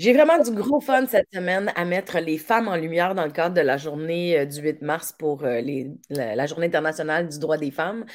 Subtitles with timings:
[0.00, 3.32] J'ai vraiment du gros fun cette semaine à mettre les femmes en lumière dans le
[3.32, 5.60] cadre de la journée euh, du 8 mars pour euh,
[6.08, 8.06] la, Journée internationale du droit des femmes.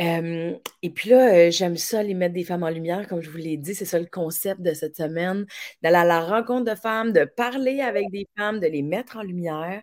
[0.00, 3.36] Euh, et puis là, j'aime ça, les mettre des femmes en lumière, comme je vous
[3.36, 5.46] l'ai dit, c'est ça le concept de cette semaine,
[5.80, 9.22] d'aller à la rencontre de femmes, de parler avec des femmes, de les mettre en
[9.22, 9.80] lumière.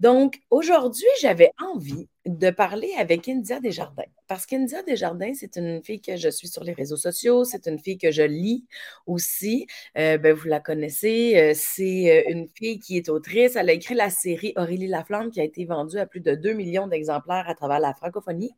[0.00, 4.04] Donc, aujourd'hui, j'avais envie de parler avec India Desjardins.
[4.28, 7.78] Parce qu'India Desjardins, c'est une fille que je suis sur les réseaux sociaux, c'est une
[7.78, 8.64] fille que je lis
[9.06, 9.66] aussi.
[9.98, 11.34] Euh, ben, vous la connaissez.
[11.36, 13.56] Euh, c'est euh, une fille qui est autrice.
[13.56, 16.52] Elle a écrit la série Aurélie Laflamme qui a été vendue à plus de 2
[16.52, 18.54] millions d'exemplaires à travers la francophonie.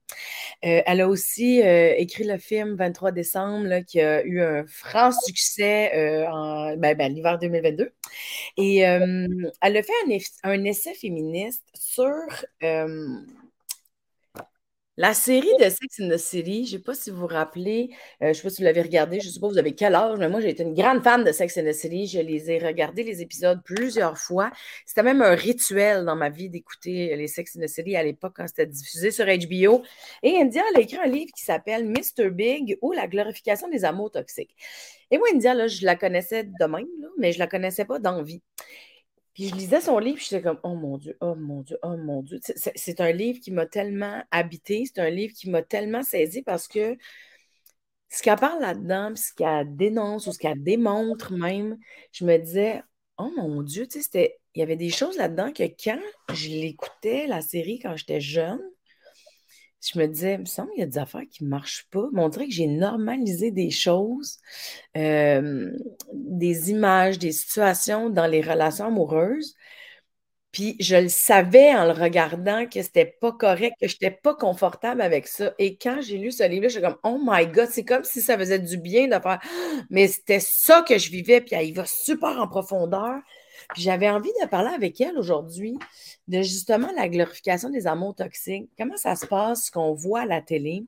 [0.63, 6.77] elle a aussi écrit le film 23 décembre qui a eu un franc succès en
[6.77, 7.93] ben, ben, l'hiver 2022.
[8.57, 12.13] Et elle a fait un, un essai féministe sur
[14.97, 17.91] la série de Sex in the City, je ne sais pas si vous vous rappelez,
[18.23, 19.75] euh, je ne sais pas si vous l'avez regardé, je ne sais pas vous avez
[19.75, 22.07] quel âge, mais moi j'ai été une grande fan de Sex in the City.
[22.07, 24.51] Je les ai regardés les épisodes plusieurs fois.
[24.87, 28.35] C'était même un rituel dans ma vie d'écouter les Sex in the City à l'époque
[28.37, 29.83] quand c'était diffusé sur HBO.
[30.23, 32.31] Et India, elle a écrit un livre qui s'appelle Mr.
[32.31, 34.55] Big ou la glorification des amours toxiques.
[35.11, 36.87] Et moi, India, là, je la connaissais de même,
[37.19, 38.43] mais je ne la connaissais pas d'envie.
[39.35, 42.23] Puis je lisais son livre, j'étais comme, oh mon Dieu, oh mon Dieu, oh mon
[42.23, 42.39] Dieu.
[42.55, 46.69] C'est un livre qui m'a tellement habité, c'est un livre qui m'a tellement saisi parce
[46.69, 46.97] que
[48.09, 51.79] ce qu'elle parle là-dedans, ce qu'elle dénonce ou ce qu'elle démontre même,
[52.13, 52.83] je me disais,
[53.19, 56.01] oh mon Dieu, tu sais, il y avait des choses là-dedans que quand
[56.33, 58.61] je l'écoutais, la série, quand j'étais jeune,
[59.93, 62.07] je me disais, il me semble qu'il y a des affaires qui ne marchent pas.
[62.13, 64.39] Mais on dirait que j'ai normalisé des choses,
[64.95, 69.55] des images, des situations dans les relations amoureuses.
[70.53, 74.37] Puis je le savais en le regardant que c'était pas correct, que je n'étais pas
[74.37, 75.53] confortable avec ça.
[75.59, 78.39] Et quand j'ai lu ce livre-là, j'étais comme Oh my God, c'est comme si ça
[78.39, 79.41] faisait du bien de faire.
[79.91, 83.21] Mais c'était ça que je vivais, puis il va super en profondeur.
[83.73, 85.79] Puis j'avais envie de parler avec elle aujourd'hui
[86.29, 88.71] de justement la glorification des amours toxiques.
[88.79, 90.85] Comment ça se passe, ce qu'on voit à la télé,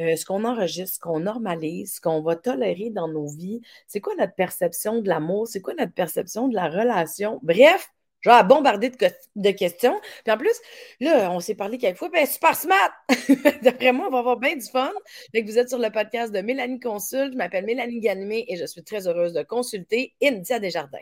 [0.00, 3.60] euh, ce qu'on enregistre, ce qu'on normalise, ce qu'on va tolérer dans nos vies?
[3.86, 5.48] C'est quoi notre perception de l'amour?
[5.48, 7.40] C'est quoi notre perception de la relation?
[7.42, 7.90] Bref,
[8.24, 8.90] genre à bombarder
[9.36, 10.00] de, questions.
[10.24, 10.54] Puis en plus,
[11.00, 12.90] là, on s'est parlé quelques fois, ben super smart!
[13.62, 14.92] D'après moi, on va avoir bien du fun.
[15.32, 17.32] Fait que vous êtes sur le podcast de Mélanie Consulte.
[17.32, 20.98] Je m'appelle Mélanie Ganimé et je suis très heureuse de consulter India Desjardins.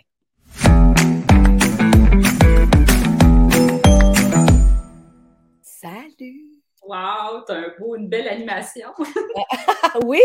[6.19, 6.63] Salut!
[6.83, 8.89] Wow, t'as un beau, une belle animation.
[10.05, 10.21] oui,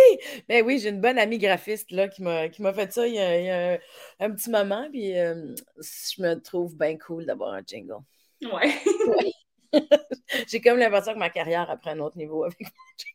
[0.50, 3.78] ben oui, j'ai une bonne amie graphiste là, qui m'a fait ça il y a,
[4.20, 8.00] un, petit moment, puis euh, je me trouve bien cool d'avoir un jingle.
[8.42, 8.74] Ouais.
[10.48, 12.68] j'ai comme l'impression que ma carrière a pris un autre niveau avec mon
[12.98, 13.14] jingle.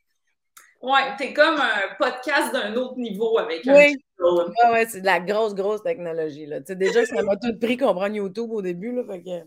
[0.83, 3.89] Ouais, t'es comme un podcast d'un autre niveau avec un oui.
[3.89, 4.53] jingle.
[4.65, 6.47] Ouais, ouais, c'est de la grosse, grosse technologie.
[6.47, 6.61] Là.
[6.61, 8.95] déjà, ça m'a tout pris qu'on prenne YouTube au début.
[8.95, 9.45] Là, fait que...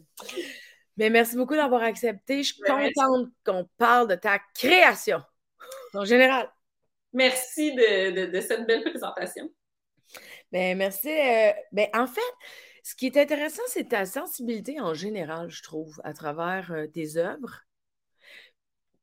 [0.98, 2.44] Mais merci beaucoup d'avoir accepté.
[2.44, 5.22] Je suis contente qu'on parle de ta création
[5.94, 6.50] en général.
[7.14, 9.50] Merci de, cette belle présentation.
[10.52, 11.10] Ben, merci.
[11.10, 12.22] Euh, ben, en fait,
[12.84, 17.18] ce qui est intéressant, c'est ta sensibilité en général, je trouve, à travers euh, tes
[17.18, 17.62] œuvres.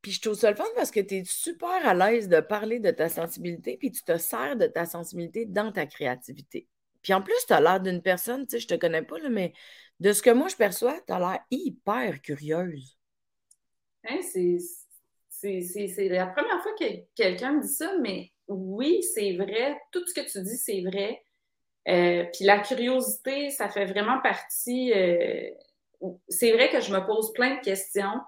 [0.02, 2.80] Puis je trouve ça le fun parce que tu es super à l'aise de parler
[2.80, 6.68] de ta sensibilité, puis tu te sers de ta sensibilité dans ta créativité.
[7.02, 9.28] Puis en plus, tu as l'air d'une personne, tu sais, je te connais pas, là,
[9.28, 9.52] mais
[10.02, 12.98] de ce que moi je perçois, tu as l'air hyper curieuse.
[14.04, 19.80] Hein, c'est la première fois que quelqu'un me dit ça, mais oui, c'est vrai.
[19.92, 21.24] Tout ce que tu dis, c'est vrai.
[21.88, 24.92] Euh, puis la curiosité, ça fait vraiment partie.
[24.92, 25.48] Euh,
[26.28, 28.20] c'est vrai que je me pose plein de questions.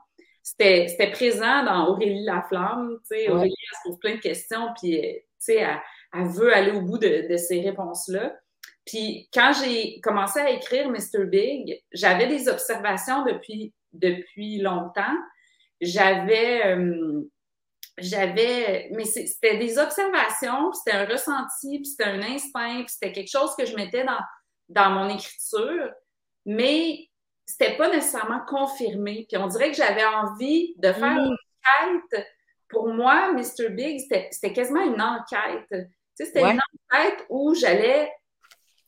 [0.45, 3.01] C'était présent dans Aurélie Laflamme.
[3.03, 5.19] sais, Aurélie, elle se pose plein de questions, puis euh,
[5.49, 5.81] elle,
[6.13, 8.33] elle, veut aller au bout de, de ces réponses-là.
[8.87, 11.25] Puis quand j'ai commencé à écrire Mr.
[11.25, 15.17] Big, j'avais des observations depuis, depuis longtemps.
[15.81, 17.23] J'avais, euh,
[17.99, 23.31] j'avais, mais c'était des observations, c'était un ressenti, puis c'était un instinct, puis c'était quelque
[23.31, 24.21] chose que je mettais dans,
[24.69, 25.91] dans mon écriture,
[26.45, 27.09] mais
[27.47, 29.27] c'était pas nécessairement confirmé.
[29.29, 31.27] Puis on dirait que j'avais envie de faire mm.
[31.27, 31.37] une
[32.13, 32.27] quête.
[32.69, 33.71] Pour moi, Mr.
[33.71, 35.69] Big, c'était quasiment une enquête.
[35.71, 35.77] Tu
[36.15, 36.61] sais, c'était une
[36.93, 38.11] enquête où j'allais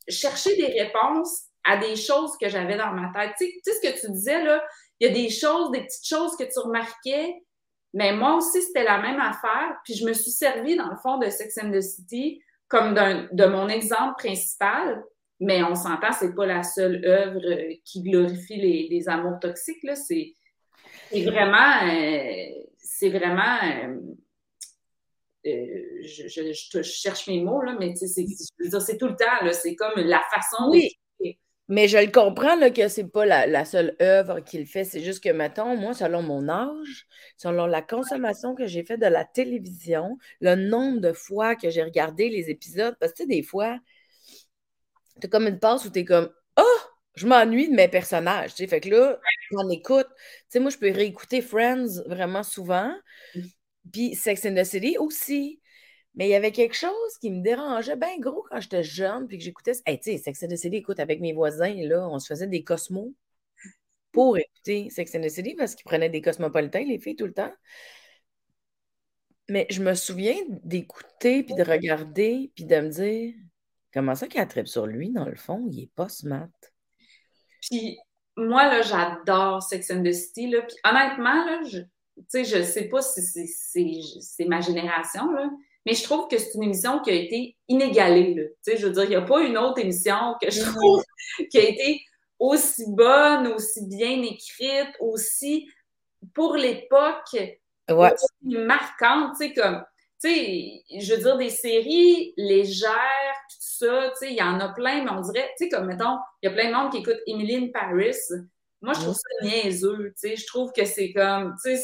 [0.08, 3.34] chercher des réponses à des choses que j'avais dans ma tête.
[3.38, 4.64] Tu sais, ce que tu disais, là,
[5.00, 7.34] il y a des choses, des petites choses que tu remarquais,
[7.92, 9.76] mais moi aussi, c'était la même affaire.
[9.84, 13.46] Puis je me suis servi, dans le fond, de Sex and the City comme de
[13.46, 15.02] mon exemple principal.
[15.40, 17.40] Mais on s'entend, c'est pas la seule œuvre
[17.84, 19.82] qui glorifie les, amours toxiques.
[19.82, 19.94] Là.
[19.94, 20.34] C'est,
[21.12, 21.80] vraiment,
[22.78, 23.96] c'est vraiment, euh,
[25.46, 30.90] je, cherche mes mots, là, mais c'est tout le temps, c'est comme la façon oui.
[31.68, 34.84] Mais je le comprends là, que c'est pas la, seule œuvre qu'il fait.
[34.84, 39.06] C'est juste que, mettons, moi, selon mon âge, selon la consommation que j'ai fait de
[39.06, 43.28] la télévision, le nombre de fois que j'ai regardé les épisodes, parce que tu sais,
[43.28, 43.80] des fois,
[45.20, 46.80] t'as comme une passe où t'es comme Oh!
[47.14, 48.54] Je m'ennuie de mes personnages.
[48.54, 49.18] Tu sais, fait que là,
[49.50, 50.06] j'en écoute.
[50.16, 52.92] Tu sais, moi, je peux réécouter Friends vraiment souvent.
[53.92, 55.60] Puis Sex and the City aussi.
[56.14, 59.36] Mais il y avait quelque chose qui me dérangeait bien gros quand j'étais jeune, puis
[59.36, 59.72] que j'écoutais.
[59.84, 62.46] Hey, tu sais, Sex and the City, écoute, avec mes voisins, là, on se faisait
[62.46, 63.12] des cosmos
[64.12, 67.34] pour écouter Sex and the City parce qu'ils prenaient des cosmopolitains, les filles, tout le
[67.34, 67.52] temps.
[69.48, 73.34] Mais je me souviens d'écouter, puis de regarder, puis de me dire
[73.92, 76.48] comment ça qu'il tripe sur lui, dans le fond, il est pas smart.
[77.60, 77.98] Puis
[78.36, 80.62] moi, là, j'adore Sex and the City, là.
[80.62, 81.78] Puis honnêtement, là, je,
[82.16, 85.50] tu sais, je sais pas si c'est ma génération, là,
[85.86, 88.34] mais je trouve que c'est une émission qui a été inégalée.
[88.34, 88.42] Là.
[88.42, 91.02] Tu sais, je veux dire, il n'y a pas une autre émission que je trouve
[91.50, 92.02] qui a été
[92.38, 95.70] aussi bonne, aussi bien écrite, aussi
[96.34, 97.36] pour l'époque,
[97.88, 99.84] aussi marquante, tu sais, comme,
[100.20, 104.58] tu sais, je veux dire, des séries légères, tout ça, tu sais, il y en
[104.58, 106.90] a plein, mais on dirait, tu sais, comme, mettons, il y a plein de monde
[106.90, 108.16] qui écoute Emily in Paris.
[108.82, 111.82] Moi, je trouve ça niaiseux, tu sais, je trouve que c'est comme, tu sais,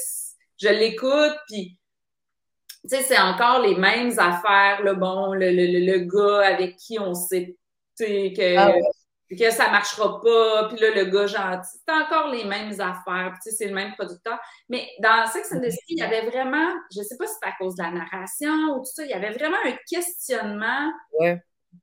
[0.63, 1.79] je l'écoute, puis
[2.85, 6.99] tu sais, c'est encore les mêmes affaires, le bon, le, le, le, gars avec qui
[6.99, 7.57] on sait
[7.99, 8.73] que, ah
[9.39, 11.79] que ça marchera pas, puis là, le gars gentil.
[11.87, 14.39] C'est encore les mêmes affaires, puis c'est le même producteur.
[14.69, 17.49] Mais dans Sex and the City, il y avait vraiment, je sais pas si c'est
[17.49, 20.91] à cause de la narration ou tout ça, il y avait vraiment un questionnement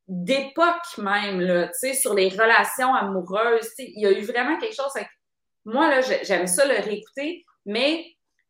[0.08, 3.70] d'époque même, là, tu sais, sur les relations amoureuses.
[3.80, 5.10] Il y a eu vraiment quelque chose avec...
[5.66, 8.06] Moi, là, j'aime ça le réécouter, mais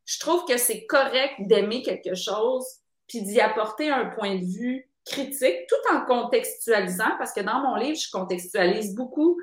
[0.10, 2.66] je trouve que c'est correct d'aimer quelque chose
[3.08, 7.76] puis d'y apporter un point de vue critique tout en contextualisant parce que dans mon
[7.76, 9.40] livre, je contextualise beaucoup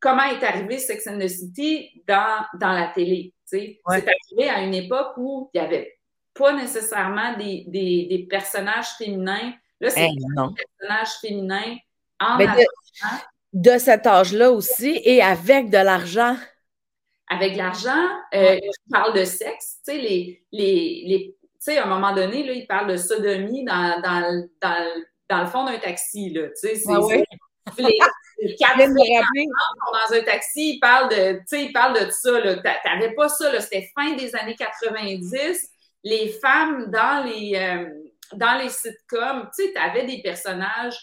[0.00, 3.32] comment est arrivé Sex and the City dans, dans la télé.
[3.44, 5.98] C'est arrivé à une époque où il n'y avait
[6.34, 9.52] pas nécessairement des, des, personnages féminins.
[9.80, 11.76] Là, c'est des personnages féminins
[12.20, 12.46] en de,
[13.52, 16.36] de cet âge-là aussi et avec de l'argent
[17.30, 21.84] avec l'argent, euh, il parle de sexe, tu sais, les, les, les tu sais, à
[21.84, 25.78] un moment donné, là, il parle de sodomie dans, dans, dans, dans le fond d'un
[25.78, 26.96] taxi, là, tu sais, c'est...
[26.96, 27.24] Ouais,
[27.78, 27.98] Les,
[28.40, 32.56] les quatre dans un taxi, il parle de, tu sais, il parle de ça, là.
[32.56, 35.68] T'avais pas ça, là, c'était fin des années 90.
[36.04, 37.88] Les femmes dans les, euh,
[38.34, 40.98] dans les sitcoms, tu sais, t'avais des personnages,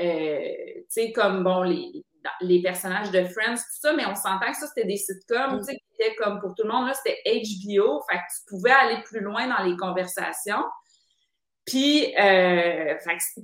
[0.00, 2.04] euh, tu sais, comme, bon, les
[2.40, 5.58] les personnages de Friends, tout ça, mais on s'entend que ça, c'était des sitcoms, mm.
[5.58, 8.44] tu sais, qui étaient comme pour tout le monde, là, c'était HBO, fait que tu
[8.48, 10.64] pouvais aller plus loin dans les conversations.
[11.66, 12.94] Puis, euh,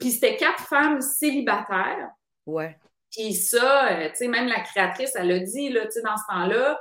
[0.00, 2.11] puis c'était quatre femmes célibataires.
[2.47, 2.79] Ouais.
[3.11, 6.17] Puis ça, euh, tu sais, même la créatrice, elle a dit, là, tu sais, dans
[6.17, 6.81] ce temps-là,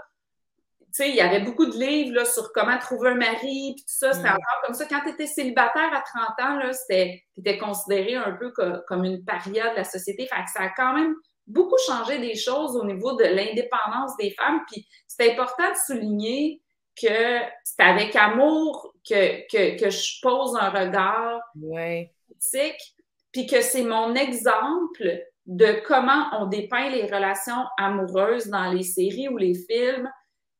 [0.96, 3.84] tu sais, il y avait beaucoup de livres là, sur comment trouver un mari, puis
[3.84, 4.14] tout ça.
[4.14, 4.34] C'était mm.
[4.34, 4.86] encore comme ça.
[4.86, 6.02] Quand tu étais célibataire à
[6.38, 8.52] 30 ans, là, c'était, tu étais considéré un peu
[8.88, 10.28] comme une paria de la société.
[10.28, 11.16] Fait que ça a quand même
[11.48, 14.62] beaucoup changé des choses au niveau de l'indépendance des femmes.
[14.72, 16.62] Puis c'est important de souligner
[16.96, 22.14] que c'est avec amour que, que, que, je pose un regard ouais.
[22.26, 22.96] critique,
[23.32, 29.28] puis que c'est mon exemple de comment on dépeint les relations amoureuses dans les séries
[29.28, 30.10] ou les films,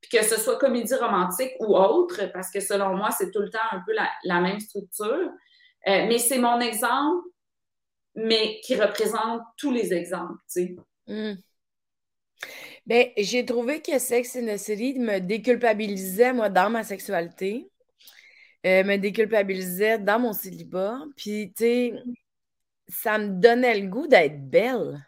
[0.00, 3.48] puis que ce soit comédie romantique ou autre, parce que selon moi, c'est tout le
[3.48, 5.30] temps un peu la, la même structure.
[5.86, 7.26] Euh, mais c'est mon exemple
[8.14, 10.76] mais qui représente tous les exemples, tu sais.
[11.06, 11.34] Hmm.
[12.86, 17.70] Ben, j'ai trouvé que Sex and the City me déculpabilisait, moi, dans ma sexualité,
[18.66, 21.94] euh, me déculpabilisait dans mon célibat, puis, tu sais,
[22.88, 25.02] ça me donnait le goût d'être belle.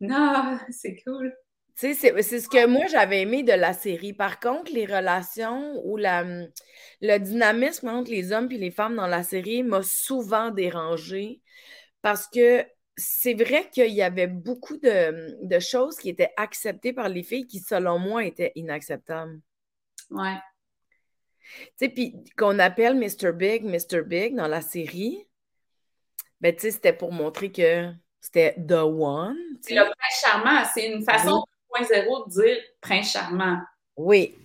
[0.00, 1.32] Non, c'est cool.
[1.76, 4.12] Tu sais, c'est ce que moi, j'avais aimé de la série.
[4.12, 6.24] Par contre, les relations ou la,
[7.00, 11.40] le dynamisme entre les hommes et les femmes dans la série m'a souvent dérangée
[12.02, 12.64] parce que
[12.96, 17.60] c'est vrai qu'il y avait beaucoup de, choses qui étaient acceptées par les filles qui,
[17.60, 19.40] selon moi, étaient inacceptables.
[20.10, 20.36] Ouais.
[21.52, 23.32] Tu sais, puis qu'on appelle Mr.
[23.32, 24.02] Big, Mr.
[24.02, 25.26] Big dans la série,
[26.40, 27.90] ben, tu sais, c'était pour montrer que
[28.20, 29.36] c'était The One.
[29.62, 30.62] C'est le prince charmant.
[30.72, 33.58] C'est une façon 2.0 de dire prince charmant.
[33.96, 34.36] Oui.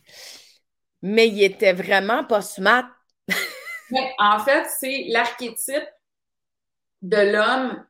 [1.02, 2.90] Mais il était vraiment pas smart.
[4.20, 5.88] en fait, c'est l'archétype
[7.06, 7.86] de l'homme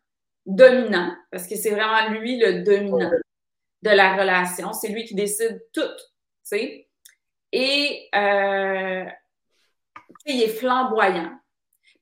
[0.46, 3.12] dominant, parce que c'est vraiment lui le dominant
[3.82, 4.74] de la relation.
[4.74, 6.88] C'est lui qui décide tout, tu sais.
[7.52, 9.06] Et euh,
[10.26, 11.32] il est flamboyant.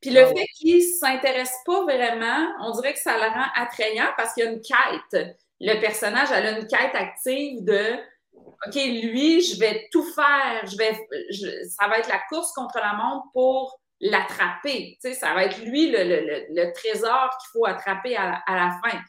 [0.02, 4.34] Puis le fait qu'il s'intéresse pas vraiment, on dirait que ça le rend attrayant parce
[4.34, 5.38] qu'il y a une quête.
[5.62, 7.98] Le personnage, elle a une quête active de
[8.34, 10.94] OK, lui, je vais tout faire, je vais,
[11.70, 14.98] ça va être la course contre la montre pour l'attraper.
[15.02, 19.00] Tu sais, ça va être lui le, trésor qu'il faut attraper à, la fin.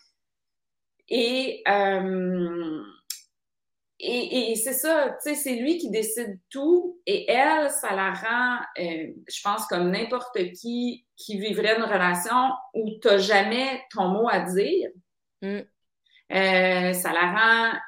[1.09, 2.83] Et, euh,
[3.99, 8.59] et, c'est ça, tu sais, c'est lui qui décide tout et elle, ça la rend,
[8.79, 14.09] euh, je pense, comme n'importe qui qui vivrait une relation où tu n'as jamais ton
[14.09, 14.91] mot à dire.
[15.43, 15.61] Mm.
[16.33, 17.79] Euh, ça la rend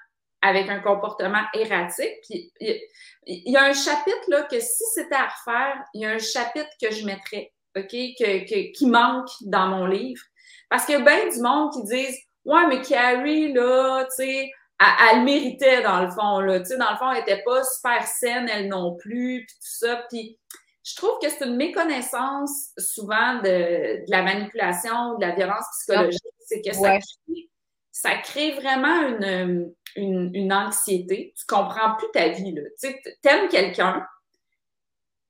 [0.43, 2.15] avec un comportement erratique.
[2.29, 6.11] Puis il y, a un chapitre là que si c'était à refaire, il y a
[6.11, 10.23] un chapitre que je mettrais, ok, que, qui manque dans mon livre,
[10.69, 14.51] parce qu'il y a bien du monde qui disent ouais mais Carrie là, tu sais,
[14.79, 18.07] elle, méritait dans le fond là, tu sais, dans le fond elle était pas super
[18.07, 20.39] saine elle non plus, puis tout ça, puis
[20.85, 26.63] je trouve que c'est une méconnaissance souvent de, la manipulation, de la violence psychologique, c'est
[26.63, 27.51] que ça, crée,
[27.97, 32.53] ça crée vraiment une, une, anxiété, tu comprends plus ta vie.
[32.53, 32.61] Là.
[32.79, 32.89] Tu
[33.25, 34.07] aimes quelqu'un,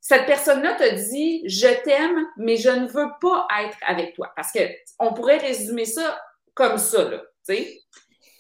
[0.01, 4.33] cette personne-là te dit je t'aime, mais je ne veux pas être avec toi.
[4.35, 4.59] Parce que
[4.99, 6.21] on pourrait résumer ça
[6.55, 7.81] comme ça, là, tu sais.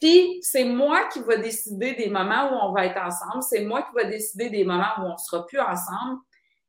[0.00, 3.82] Puis c'est moi qui va décider des moments où on va être ensemble, c'est moi
[3.82, 6.18] qui va décider des moments où on sera plus ensemble.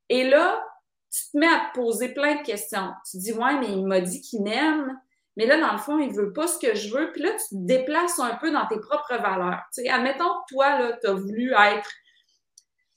[0.09, 0.63] Et là,
[1.11, 2.91] tu te mets à te poser plein de questions.
[3.09, 4.95] Tu dis ouais, mais il m'a dit qu'il m'aime,
[5.37, 7.11] mais là, dans le fond, il veut pas ce que je veux.
[7.11, 9.61] Puis là, tu te déplaces un peu dans tes propres valeurs.
[9.71, 11.91] Tu sais, admettons que toi, là, tu as voulu être.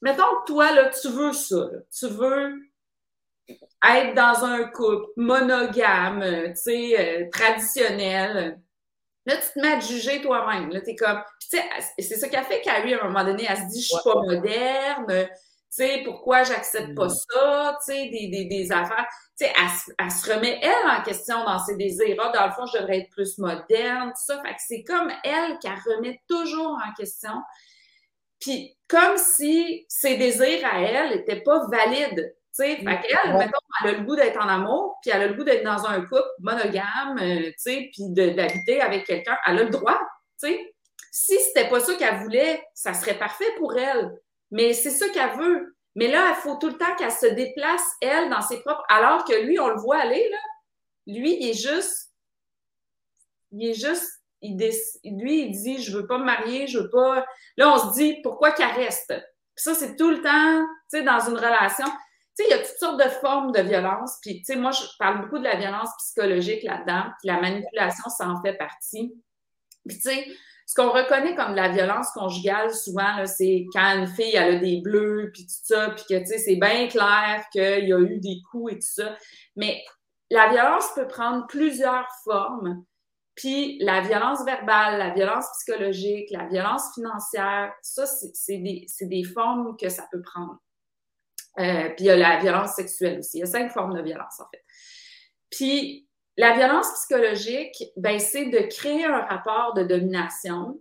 [0.00, 1.68] Mettons que toi, là, tu veux ça.
[1.96, 2.58] Tu veux
[3.46, 8.58] être dans un couple monogame, tu sais, euh, traditionnel.
[9.26, 10.70] Là, tu te mets à juger toi-même.
[10.70, 11.22] Là, t'es comme.
[11.42, 11.64] tu sais,
[11.98, 14.14] c'est ça qu'a fait Carrie, à un moment donné, elle se dit, je suis pas
[14.14, 15.28] moderne
[15.70, 19.06] sais, pourquoi j'accepte pas ça, tu sais, des, des, des affaires.
[19.38, 19.52] Tu sais,
[19.98, 22.16] elle, se remet, elle, en question dans ses désirs.
[22.20, 24.42] Ah, dans le fond, je devrais être plus moderne, tout ça.
[24.42, 27.32] Fait que c'est comme elle qui remet toujours en question.
[28.40, 32.34] Puis, comme si ses désirs à elle n'étaient pas valides.
[32.52, 35.26] Tu sais, fait qu'elle, mettons, elle a le goût d'être en amour, puis elle a
[35.28, 39.38] le goût d'être dans un couple monogame, euh, tu sais, puis d'habiter avec quelqu'un.
[39.46, 40.00] Elle a le droit,
[40.42, 40.74] tu sais.
[41.12, 44.10] Si c'était pas ça qu'elle voulait, ça serait parfait pour elle.
[44.50, 45.76] Mais c'est ça qu'elle veut.
[45.94, 48.84] Mais là, il faut tout le temps qu'elle se déplace, elle, dans ses propres.
[48.88, 50.38] Alors que lui, on le voit aller, là.
[51.06, 52.12] Lui, il est juste.
[53.50, 54.22] Il est juste.
[54.42, 54.56] Il
[55.04, 57.26] Lui, il dit Je veux pas me marier, je veux pas.
[57.56, 59.12] Là, on se dit Pourquoi qu'elle reste?
[59.54, 61.86] Puis ça, c'est tout le temps, tu sais, dans une relation.
[61.86, 64.16] Tu sais, il y a toutes sortes de formes de violence.
[64.22, 67.10] Puis, tu sais, moi, je parle beaucoup de la violence psychologique là-dedans.
[67.18, 69.12] Puis la manipulation, ça en fait partie.
[69.86, 70.26] Puis, tu sais,
[70.66, 74.80] ce qu'on reconnaît comme la violence conjugale, souvent, c'est quand une fille, elle a des
[74.80, 78.20] bleus, puis tout ça, puis que, tu sais, c'est bien clair qu'il y a eu
[78.20, 79.16] des coups et tout ça.
[79.56, 79.82] Mais
[80.30, 82.84] la violence peut prendre plusieurs formes.
[83.34, 89.76] Puis la violence verbale, la violence psychologique, la violence financière, ça, c'est des, des, formes
[89.76, 90.58] que ça peut prendre.
[91.58, 93.38] Euh, puis il y a la violence sexuelle aussi.
[93.38, 94.62] Il y a cinq formes de violence, en fait.
[95.50, 96.08] Puis
[96.40, 100.80] la violence psychologique, ben, c'est de créer un rapport de domination,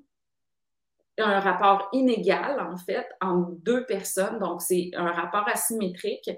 [1.18, 4.40] un rapport inégal, en fait, entre deux personnes.
[4.40, 6.30] Donc, c'est un rapport asymétrique.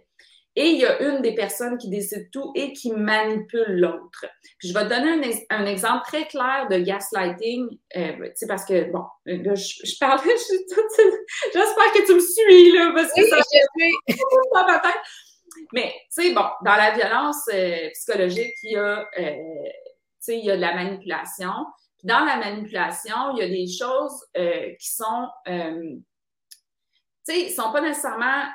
[0.55, 4.25] Et il y a une des personnes qui décide tout et qui manipule l'autre.
[4.57, 8.91] Je vais te donner un, exemple très clair de gaslighting, euh, tu sais, parce que,
[8.91, 14.15] bon, là, je, je parle, j'espère que tu me suis, là, parce que ça fait
[14.53, 14.99] dans ma tête.
[15.73, 19.69] Mais, tu sais, bon, dans la violence euh, psychologique, il y a, euh,
[20.27, 21.53] il y a de la manipulation.
[21.97, 26.03] Puis dans la manipulation, il y a des choses euh, qui sont, tu
[27.23, 28.45] sais, sont pas nécessairement,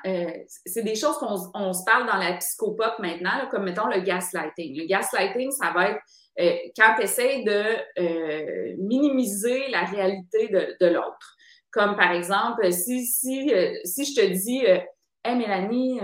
[0.65, 4.77] c'est des choses qu'on on se parle dans la psychopop maintenant, comme mettons le gaslighting.
[4.77, 6.01] Le gaslighting, ça va être
[6.77, 11.37] quand tu essaies de minimiser la réalité de, de l'autre.
[11.71, 13.53] Comme par exemple, si, si,
[13.85, 14.65] si je te dis,
[15.25, 16.01] Hey Mélanie,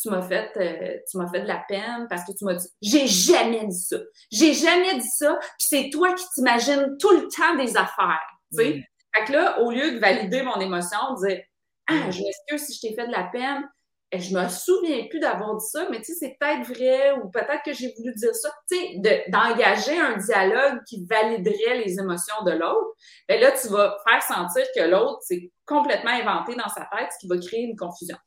[0.00, 2.68] tu m'as fait euh, tu m'as fait de la peine parce que tu m'as dit
[2.82, 3.96] j'ai jamais dit ça.
[4.30, 8.20] J'ai jamais dit ça, puis c'est toi qui t'imagines tout le temps des affaires,
[8.52, 8.84] tu sais.
[9.14, 11.42] Fait que là au lieu de valider mon émotion, de dire
[11.88, 13.68] ah, je m'excuse si je t'ai fait de la peine,
[14.12, 17.30] et je me souviens plus d'avoir dit ça, mais tu sais c'est peut-être vrai ou
[17.30, 22.42] peut-être que j'ai voulu dire ça, tu sais d'engager un dialogue qui validerait les émotions
[22.44, 22.96] de l'autre.
[23.28, 27.18] Ben là tu vas faire sentir que l'autre c'est complètement inventé dans sa tête, ce
[27.18, 28.18] qui va créer une confusion.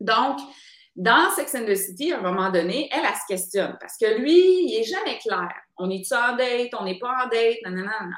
[0.00, 0.38] Donc,
[0.96, 4.18] dans Sex and the City, à un moment donné, elle, elle, se questionne parce que
[4.18, 5.50] lui, il est jamais clair.
[5.78, 6.70] On est-tu en date?
[6.78, 7.56] On n'est pas en date?
[7.64, 8.16] Nanana.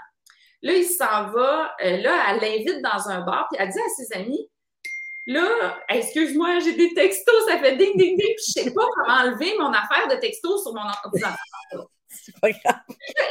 [0.63, 1.75] Là, il s'en va.
[1.85, 4.49] Euh, là, elle l'invite dans un bar, puis elle dit à ses amis
[5.27, 9.19] Là, excuse-moi, j'ai des textos, ça fait ding, ding, ding, puis je sais pas comment
[9.21, 11.39] enlever mon affaire de textos sur mon ordinateur.
[12.09, 12.81] C'est pas grave.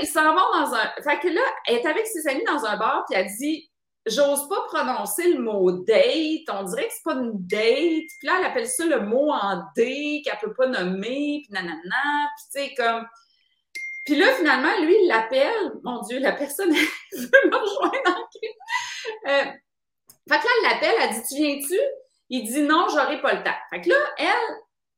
[0.02, 0.90] Ils s'en vont dans un.
[1.04, 3.71] Fait que là, elle est avec ses amis dans un bar, puis elle dit
[4.08, 6.50] J'ose pas prononcer le mot date.
[6.50, 7.60] On dirait que c'est pas une date.
[8.20, 12.30] Puis là, elle appelle ça le mot en D qu'elle peut pas nommer, puis nanana.
[12.36, 13.06] Puis tu sais, comme.
[14.06, 15.74] Puis là, finalement, lui, il l'appelle.
[15.84, 18.30] Mon Dieu, la personne veut me rejoindre
[19.28, 19.52] euh,
[20.30, 21.80] Fait que là, elle l'appelle, elle dit Tu viens-tu?
[22.30, 23.58] Il dit non, j'aurai pas le temps.
[23.70, 24.56] Fait que là, elle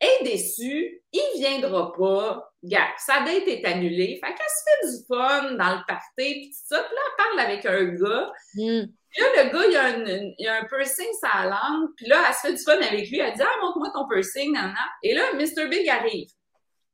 [0.08, 2.53] est déçue, il viendra pas.
[2.64, 4.20] Gars, sa date est annulée.
[4.24, 6.82] Fait qu'elle se fait du fun dans le party, puis tout ça.
[6.84, 8.32] Puis là, elle parle avec un gars.
[8.56, 8.86] Hmm.
[9.10, 11.90] Puis là, le gars, il a, une- il a un piercing la langue.
[11.98, 13.20] Puis là, elle se fait du fun avec lui.
[13.20, 14.80] Elle dit Ah, montre-moi ton piercing, nanana.
[15.04, 15.68] Et là, Mr.
[15.68, 16.30] Big arrive.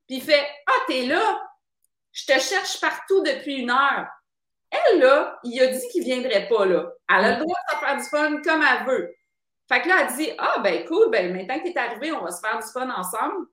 [0.08, 1.40] Puis il fait Ah, t'es là?
[2.12, 4.08] Je te cherche partout depuis une heure.
[4.72, 6.92] Elle, là, il a dit qu'il viendrait pas là.
[7.10, 9.16] Elle a le droit de se faire du fun comme elle veut.
[9.72, 12.32] Fait que là, elle dit Ah, ben cool, ben maintenant que t'es arrivé, on va
[12.32, 13.46] se faire du fun ensemble.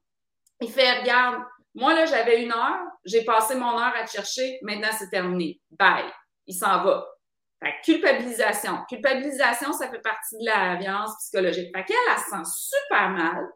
[0.63, 1.43] Il fait Regarde,
[1.77, 5.61] moi, là, j'avais une heure, j'ai passé mon heure à te chercher, maintenant c'est terminé.
[5.71, 6.11] Bye.
[6.47, 7.07] Il s'en va.
[7.63, 8.79] Fait que culpabilisation.
[8.89, 11.71] Culpabilisation, ça fait partie de la violence psychologique.
[11.75, 13.47] Fait qu'elle, elle se sent super mal.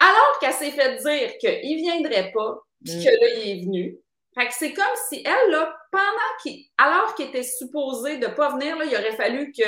[0.00, 3.04] Alors qu'elle s'est fait dire qu'il viendrait pas, puis Mm.
[3.04, 3.98] que là, il est venu.
[4.34, 8.50] Fait que c'est comme si elle, là, pendant qu'il, alors qu'elle était supposée de pas
[8.50, 9.64] venir, là, il aurait fallu que,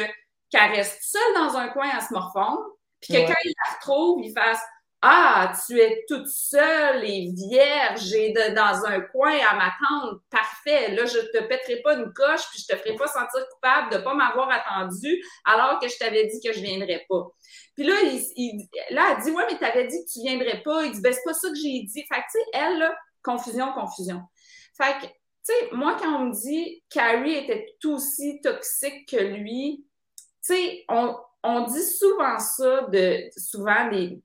[0.50, 2.62] qu'elle reste seule dans un coin à se morfondre,
[3.00, 3.26] puis que Ouais.
[3.26, 4.60] quand il la retrouve, il fasse
[5.02, 10.21] Ah, tu es toute seule et vierge et dans un coin à m'attendre.
[10.30, 10.90] Parfait.
[10.95, 13.99] Là, je te pèterai pas une coche puis je te ferai pas sentir coupable de
[13.99, 17.28] pas m'avoir attendu alors que je t'avais dit que je viendrais pas.
[17.76, 20.85] Puis là, il, il- là, elle dit Ouais, mais t'avais dit que tu viendrais pas.
[20.85, 22.04] Il dit Ben, c'est pas ça que j'ai dit.
[22.07, 24.21] Fait que, tu sais, elle, là, confusion, confusion.
[24.76, 25.11] Fait que, tu
[25.45, 29.87] sais, moi, quand on me dit Carrie était tout aussi toxique que lui,
[30.45, 34.21] tu sais, on, on dit souvent ça de souvent des,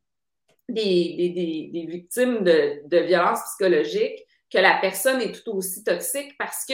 [0.69, 5.83] des, des, des, des victimes de, de violences psychologiques, que la personne est tout aussi
[5.83, 6.73] toxique parce que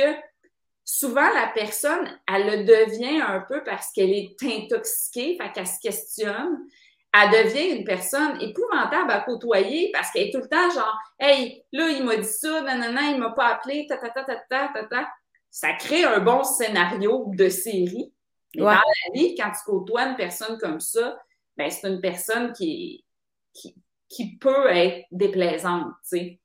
[0.83, 5.79] souvent la personne, elle le devient un peu parce qu'elle est intoxiquée, fait qu'elle se
[5.81, 6.59] questionne.
[7.13, 11.63] Elle devient une personne épouvantable à côtoyer parce qu'elle est tout le temps genre Hey,
[11.73, 14.69] là, il m'a dit ça, nanana, il m'a pas appelé, ta ta ta ta ta
[14.73, 15.09] ta ta.
[15.49, 18.13] Ça crée un bon scénario de série.
[18.55, 18.73] Mais Ouais.
[18.73, 21.21] dans la vie, quand tu côtoies une personne comme ça,
[21.57, 23.05] ben, c'est une personne qui
[23.53, 23.75] qui,
[24.11, 26.39] qui peut être déplaisante, tu sais.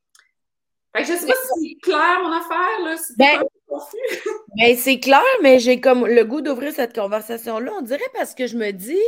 [0.94, 3.42] Fait que je sais pas si c'est clair, mon affaire, là, si Ben-.
[4.57, 7.72] Ben, c'est clair, mais j'ai comme le goût d'ouvrir cette conversation-là.
[7.76, 9.02] On dirait parce que je me dis, tu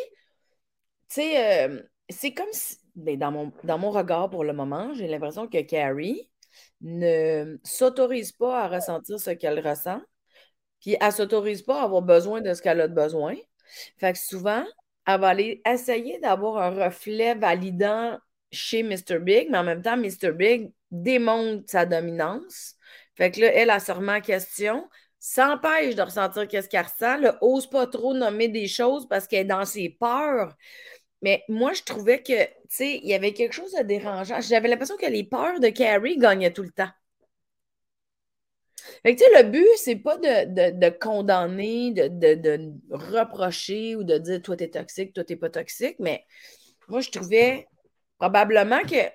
[1.09, 5.07] sais, euh, c'est comme si, ben, dans mon, dans mon regard pour le moment, j'ai
[5.07, 6.29] l'impression que Carrie
[6.81, 10.01] ne s'autorise pas à ressentir ce qu'elle ressent,
[10.81, 13.37] puis elle s'autorise pas à avoir besoin de ce qu'elle a de besoin.
[13.99, 14.65] Fait que souvent,
[15.07, 18.19] elle va aller essayer d'avoir un reflet validant
[18.53, 19.19] chez Mr.
[19.19, 20.33] Big, mais en même temps, Mr.
[20.33, 22.75] Big démontre sa dominance.
[23.17, 27.19] Fait que là, elle a se remet en question, s'empêche de ressentir qu'est-ce qu'elle ressent,
[27.19, 30.55] là, ose pas trop nommer des choses parce qu'elle est dans ses peurs.
[31.23, 34.41] Mais moi, je trouvais que, tu sais, il y avait quelque chose de dérangeant.
[34.41, 36.91] J'avais l'impression que les peurs de Carrie gagnaient tout le temps.
[39.03, 44.19] Fait que, tu sais, le but, c'est pas de, condamner, de- de reprocher ou de
[44.19, 46.25] dire toi, t'es toxique, toi, t'es pas toxique, mais
[46.89, 47.67] moi, je trouvais
[48.19, 49.13] probablement que, tu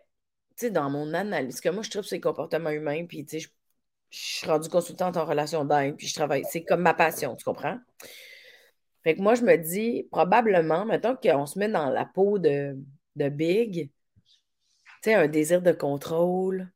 [0.56, 3.48] sais, dans mon analyse, que moi, je trouve c'est le comportement humain, puis, tu sais,
[4.10, 7.44] je, suis rendue consultante en relation d'aide, puis je travaille, c'est comme ma passion, tu
[7.44, 7.80] comprends?
[9.04, 12.78] Fait que moi, je me dis, probablement, mettons qu'on se met dans la peau de,
[13.16, 13.92] de Big,
[15.04, 16.72] tu sais, un désir de contrôle,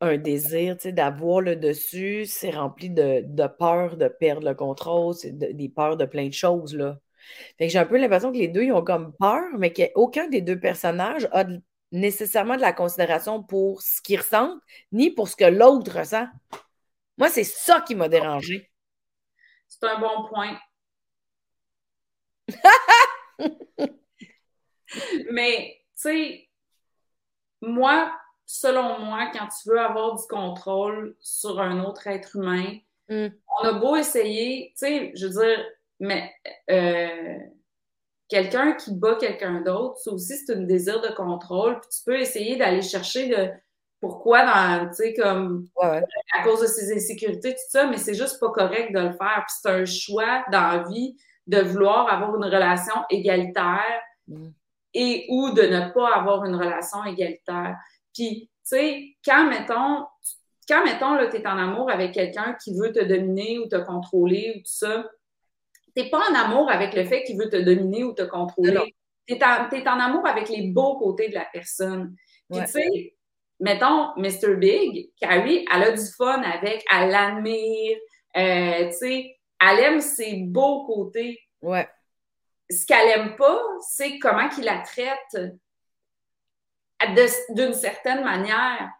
[0.00, 5.68] un désir, d'avoir le dessus, c'est rempli de, de peur de perdre le contrôle, des
[5.68, 6.98] peurs de plein de choses, là.
[7.58, 10.28] Fait que j'ai un peu l'impression que les deux, ils ont comme peur, mais qu'aucun
[10.28, 11.60] des deux personnages a de-
[11.92, 14.60] nécessairement de la considération pour ce qu'ils ressentent,
[14.92, 16.26] ni pour ce que l'autre ressent.
[17.18, 18.70] Moi, c'est ça qui m'a dérangé.
[19.68, 20.58] C'est un bon point.
[25.30, 26.48] Mais, tu sais,
[27.60, 28.12] moi,
[28.46, 33.26] selon moi, quand tu veux avoir du contrôle sur un autre être humain, Mm.
[33.60, 35.64] on a beau essayer, tu sais, je veux dire,
[36.00, 36.32] mais
[36.70, 37.38] euh,
[38.28, 41.78] quelqu'un qui bat quelqu'un d'autre, ça aussi, c'est un désir de contrôle.
[41.80, 43.50] Puis tu peux essayer d'aller chercher de
[44.00, 46.02] pourquoi dans, tu sais, comme Ouais, ouais.
[46.38, 49.44] à cause de ses insécurités, tout ça, mais c'est juste pas correct de le faire.
[49.46, 54.50] Puis c'est un choix dans la vie de vouloir avoir une relation égalitaire Mm.
[54.94, 57.76] et ou de ne pas avoir une relation égalitaire.
[58.14, 60.06] Puis, tu sais, quand, mettons,
[60.68, 64.52] quand, mettons, là, t'es en amour avec quelqu'un qui veut te dominer ou te contrôler
[64.54, 65.04] ou tout ça,
[66.02, 68.94] t'es pas en amour avec le fait qu'il veut te dominer ou te contrôler.
[69.26, 72.14] Tu es, en amour avec les beaux côtés de la personne.
[72.50, 73.14] Puis, tu sais,
[73.60, 74.56] mettons, Mr.
[74.56, 77.98] Big, Carrie, elle a du fun avec, elle l'admire,
[78.36, 81.38] euh, tu sais, elle aime ses beaux côtés.
[81.62, 81.88] Ouais.
[82.68, 85.36] Ce qu'elle aime pas, c'est comment qu'il la traite
[87.50, 88.90] d'une certaine manière.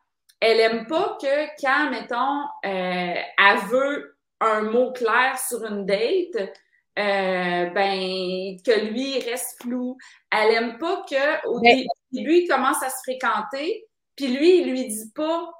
[0.41, 6.51] Elle aime pas que quand, mettons, euh, elle veut un mot clair sur une date,
[6.99, 9.97] euh, ben que lui reste flou.
[10.31, 14.87] Elle aime pas que au début il commence à se fréquenter, puis lui il lui
[14.87, 15.53] dit pas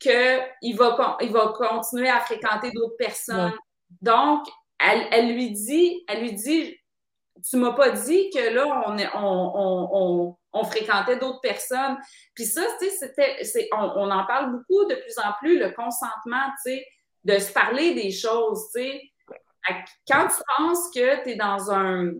[0.00, 3.54] que il va il va continuer à fréquenter d'autres personnes.
[4.00, 4.46] Donc
[4.78, 6.76] elle, elle, lui dit elle lui dit
[7.48, 11.98] tu m'as pas dit que là on on, on, on, on fréquentait d'autres personnes.
[12.34, 15.70] Puis ça tu sais c'était on, on en parle beaucoup de plus en plus le
[15.70, 16.86] consentement, tu sais
[17.26, 19.02] de se parler des choses, tu sais.
[20.08, 22.12] Quand tu penses que tu es dans un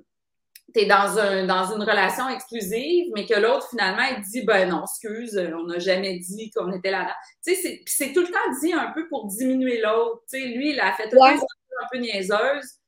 [0.75, 4.83] t'es dans un dans une relation exclusive, mais que l'autre finalement il dit ben non,
[4.83, 7.15] excuse, on n'a jamais dit qu'on était là-dedans.
[7.45, 10.23] Tu sais, c'est tout le temps dit un peu pour diminuer l'autre.
[10.31, 11.31] Tu sais, lui, il a fait tout ouais.
[11.31, 12.81] un peu niaiseuse.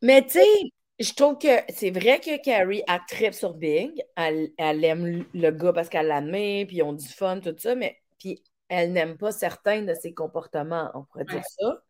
[0.00, 4.02] Mais tu sais, je trouve que c'est vrai que Carrie a trip sur Big.
[4.16, 7.74] Elle, elle, aime le gars parce qu'elle l'admire, puis ils ont du fun, tout ça,
[7.74, 11.83] mais puis elle n'aime pas certains de ses comportements, on pourrait dire ça.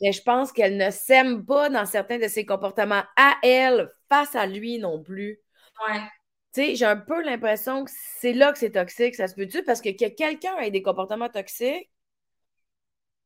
[0.00, 4.34] Mais je pense qu'elle ne s'aime pas dans certains de ses comportements à elle, face
[4.34, 5.40] à lui non plus.
[5.88, 6.00] Ouais.
[6.54, 9.14] Tu sais, j'ai un peu l'impression que c'est là que c'est toxique.
[9.14, 9.62] Ça se peut-tu?
[9.62, 11.90] Parce que, que quelqu'un ait des comportements toxiques,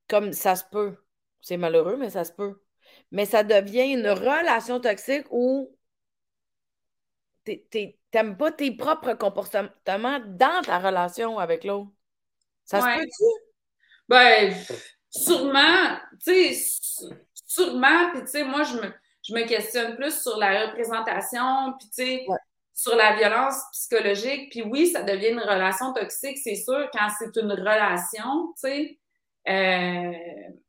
[0.08, 0.96] comme ça se peut.
[1.40, 2.62] C'est malheureux, mais ça se peut.
[3.10, 5.76] Mais ça devient une relation toxique où
[8.10, 11.90] t'aimes pas tes propres comportements dans ta relation avec l'autre.
[12.64, 13.24] Ça se peut-tu?
[14.08, 14.54] Ben,
[15.24, 17.10] sûrement, tu sais,
[17.46, 18.92] sûrement, puis tu sais, moi, je me,
[19.26, 22.26] je me questionne plus sur la représentation, puis tu sais,
[22.74, 27.34] sur la violence psychologique, puis oui, ça devient une relation toxique, c'est sûr, quand c'est
[27.40, 28.98] une relation, tu sais.
[29.48, 30.12] Euh,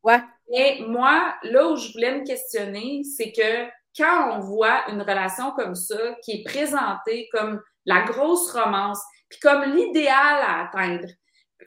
[0.04, 0.20] ouais.
[0.50, 5.50] Mais moi, là où je voulais me questionner, c'est que quand on voit une relation
[5.52, 11.08] comme ça, qui est présentée comme la grosse romance, puis comme l'idéal à atteindre,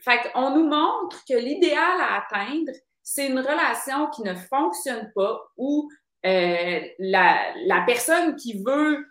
[0.00, 5.40] fait qu'on nous montre que l'idéal à atteindre, c'est une relation qui ne fonctionne pas
[5.56, 5.88] où
[6.24, 9.04] euh, la, la, personne qui veut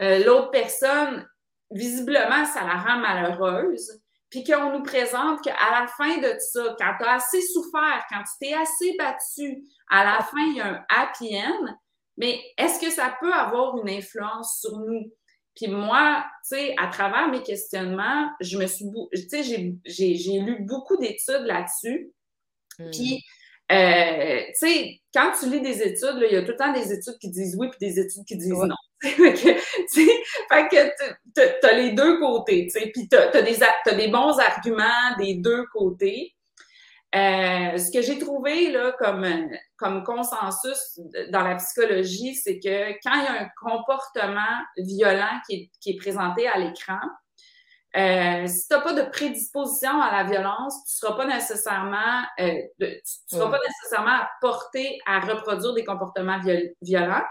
[0.00, 1.28] euh, l'autre personne,
[1.70, 4.00] visiblement, ça la rend malheureuse.
[4.30, 8.22] Puis qu'on nous présente qu'à la fin de ça, quand tu as assez souffert, quand
[8.22, 11.74] tu t'es assez battu, à la fin, il y a un happy end.
[12.16, 15.12] Mais est-ce que ça peut avoir une influence sur nous?
[15.54, 19.42] Puis moi, tu sais, à travers mes questionnements, je me suis, tu sais,
[19.84, 22.12] j'ai lu beaucoup d'études là-dessus.
[22.78, 22.90] Hmm.
[22.90, 23.22] Puis,
[23.72, 26.92] euh, tu sais, quand tu lis des études, il y a tout le temps des
[26.92, 28.74] études qui disent oui puis des études qui disent non.
[29.00, 30.90] fait que
[31.34, 35.16] tu as les deux côtés, tu sais, puis tu as, des, as des bons arguments
[35.18, 36.34] des deux côtés.
[37.14, 39.24] Euh, ce que j'ai trouvé là, comme,
[39.76, 40.98] comme consensus
[41.30, 45.90] dans la psychologie, c'est que quand il y a un comportement violent qui est, qui
[45.90, 46.98] est présenté à l'écran,
[47.96, 52.24] euh, si tu n'as pas de prédisposition à la violence, tu ne seras pas nécessairement,
[52.40, 52.96] euh, tu,
[53.28, 56.40] seras pas nécessairement porté à reproduire des comportements
[56.82, 57.24] violents.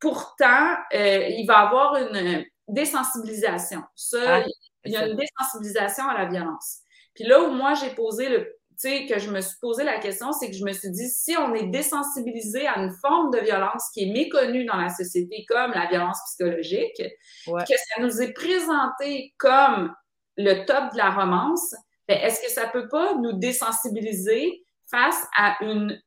[0.00, 3.82] Pourtant, il va y avoir une désensibilisation.
[3.94, 4.42] Ça, ah,
[4.86, 6.78] il y a une désensibilisation à la violence.
[7.14, 10.48] Puis là où moi j'ai posé le que je me suis posé la question, c'est
[10.48, 14.04] que je me suis dit, si on est désensibilisé à une forme de violence qui
[14.04, 17.02] est méconnue dans la société, comme la violence psychologique,
[17.46, 19.94] que ça nous est présenté comme
[20.36, 21.74] le top de la romance,
[22.08, 26.00] ben, est-ce que ça peut pas nous désensibiliser face à une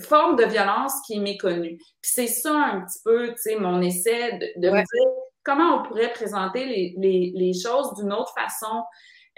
[0.00, 1.78] forme de violence qui est méconnue?
[1.78, 5.10] Puis c'est ça un petit peu, tu sais, mon essai de, me dire
[5.44, 8.82] comment on pourrait présenter les, les, les choses d'une autre façon.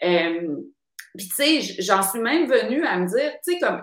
[0.03, 0.57] Euh,
[1.17, 3.83] puis, tu sais, j'en suis même venue à me dire, tu sais, comme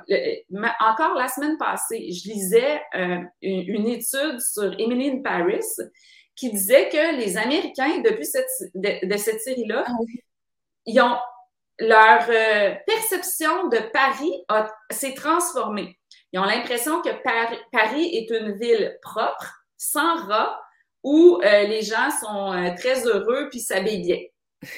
[0.80, 5.66] encore la semaine passée, je lisais euh, une, étude sur Emily in Paris
[6.36, 9.92] qui disait que les Américains, depuis cette, de, cette série-là, ah
[10.86, 11.18] ils ont
[11.80, 14.32] leur euh, perception de Paris
[14.92, 16.00] s'est transformée.
[16.32, 20.62] Ils ont l'impression que Paris, Paris, est une ville propre, sans rats,
[21.04, 24.70] où euh, les gens sont très heureux puis s'habillent bien.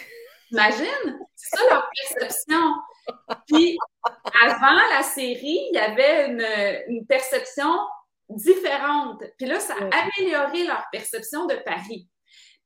[0.51, 1.19] Imagine?
[1.35, 2.73] C'est ça leur perception.
[3.47, 3.77] Puis,
[4.41, 6.27] avant la série, il y avait
[6.87, 7.77] une, perception
[8.29, 9.23] différente.
[9.37, 12.07] Puis là, ça a amélioré leur perception de Paris.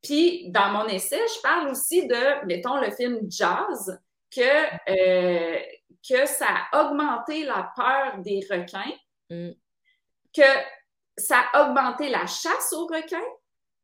[0.02, 4.00] Puis, dans mon essai, je parle aussi de, mettons, le film Jazz,
[4.36, 4.42] que,
[4.90, 5.60] euh,
[6.08, 8.96] que ça a augmenté la peur des requins,
[9.30, 9.52] mm.
[10.36, 10.42] que
[11.18, 13.20] ça a augmenté la chasse aux requins,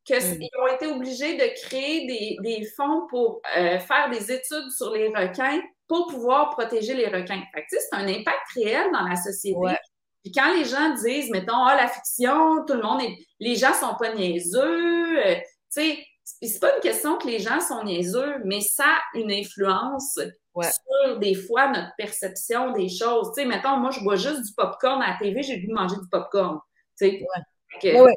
[0.08, 0.62] qu'ils mm.
[0.62, 2.08] ont été obligés de créer
[2.41, 7.41] des, fonds pour euh, faire des études sur les requins pour pouvoir protéger les requins.
[7.54, 9.76] Fait que, c'est un impact réel dans la société.
[10.24, 13.17] Puis quand les gens disent, mettons, ah, la fiction, tout le monde est.
[13.39, 16.06] Les gens sont pas niaiseux, euh, tu sais,
[16.41, 20.20] c'est pas une question que les gens sont niaiseux, mais ça a une influence
[20.56, 23.32] sur des fois notre perception des choses.
[23.36, 25.96] Tu sais, mettons, moi, je bois juste du popcorn à la TV, j'ai dû manger
[25.96, 26.60] du popcorn.
[27.00, 27.91] Tu sais.
[27.93, 28.13] Ouais.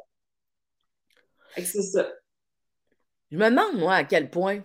[1.57, 2.09] C'est ça.
[3.31, 4.63] Je me demande, moi, à quel point.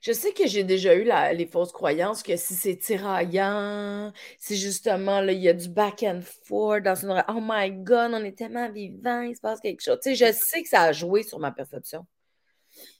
[0.00, 5.20] Je sais que j'ai déjà eu les fausses croyances que si c'est tiraillant, si justement,
[5.20, 7.24] là, il y a du back and forth dans une...
[7.28, 9.98] Oh my God, on est tellement vivant, il se passe quelque chose.
[10.02, 12.06] Tu sais, je sais que ça a joué sur ma perception.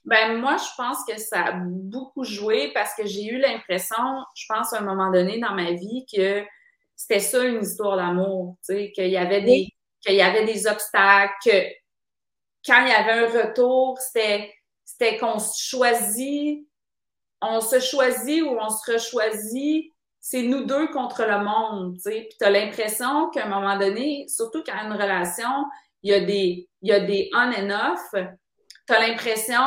[0.04, 3.96] Ben moi, je pense que ça a beaucoup joué parce que j'ai eu l'impression,
[4.34, 6.42] je pense à un moment donné dans ma vie, que
[6.96, 9.68] c'était ça une histoire d'amour, tu sais, qu'il y avait des
[10.00, 11.64] qu'il y avait des obstacles, que
[12.66, 16.66] quand il y avait un retour, c'était qu'on se choisit,
[17.40, 22.26] on se choisit ou on se rechoisit, c'est nous deux contre le monde, tu sais.
[22.28, 25.66] Puis t'as l'impression qu'à un moment donné, surtout quand il y a une relation,
[26.02, 28.14] il y a des il y a des on and off,
[28.86, 29.60] t'as l'impression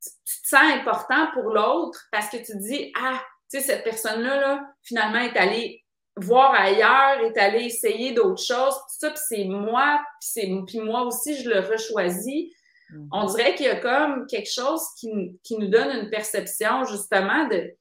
[0.00, 3.84] tu te sens important pour l'autre parce que tu te dis ah, tu sais cette
[3.84, 5.81] personne-là là, finalement est allée
[6.16, 10.80] voir ailleurs, est allé essayer d'autres choses, tout ça, puis c'est moi, puis c'est puis
[10.80, 12.52] moi aussi je le rechoisis.
[12.92, 13.08] Mm-hmm.
[13.12, 15.10] On dirait qu'il y a comme quelque chose qui,
[15.42, 17.72] qui nous donne une perception justement de,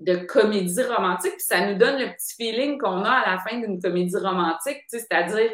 [0.00, 3.58] de comédie romantique, puis ça nous donne le petit feeling qu'on a à la fin
[3.58, 5.50] d'une comédie romantique, c'est-à-dire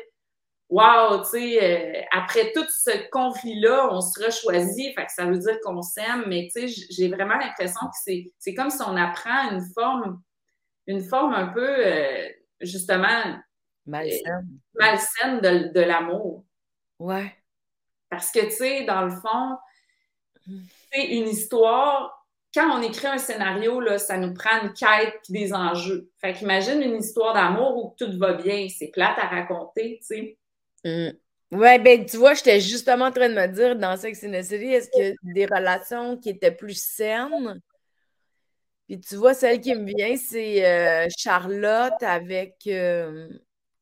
[0.70, 5.38] Wow, tu sais, euh, après tout ce conflit-là, on se rechoisit, fait que ça veut
[5.38, 9.50] dire qu'on s'aime, mais tu sais, j'ai vraiment l'impression que c'est comme si on apprend
[9.50, 10.20] une forme
[10.86, 12.28] une forme un peu, euh,
[12.60, 13.38] justement,
[13.86, 16.44] malsaine, malsaine de, de l'amour.
[16.98, 17.32] Ouais.
[18.08, 19.58] Parce que, tu sais, dans le fond,
[20.92, 22.26] c'est une histoire.
[22.54, 26.08] Quand on écrit un scénario, là, ça nous prend une quête et des enjeux.
[26.20, 28.68] Fait qu'imagine une histoire d'amour où tout va bien.
[28.68, 30.38] C'est plate à raconter, tu sais.
[30.84, 31.16] Mm.
[31.50, 34.52] Ouais, ben tu vois, j'étais justement en train de me dire dans Sex and the
[34.52, 37.60] est-ce a des relations qui étaient plus saines?
[38.86, 42.54] Puis tu vois, celle qui me vient, c'est euh, Charlotte avec.
[42.66, 43.28] Euh,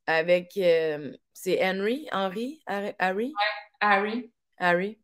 [0.06, 3.32] avec euh, c'est Henry, Henry, Harry?
[3.80, 4.32] Harry?
[4.58, 4.98] Harry.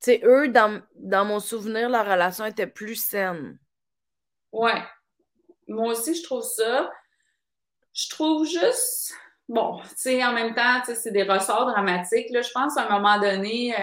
[0.00, 3.58] Tu sais, eux, dans, dans mon souvenir, leur relation était plus saine.
[4.52, 4.82] Ouais.
[5.66, 6.90] Moi aussi, je trouve ça.
[7.92, 9.14] Je trouve juste.
[9.48, 12.30] Bon, tu sais, en même temps, c'est des ressorts dramatiques.
[12.30, 12.42] Là.
[12.42, 13.74] Je pense à un moment donné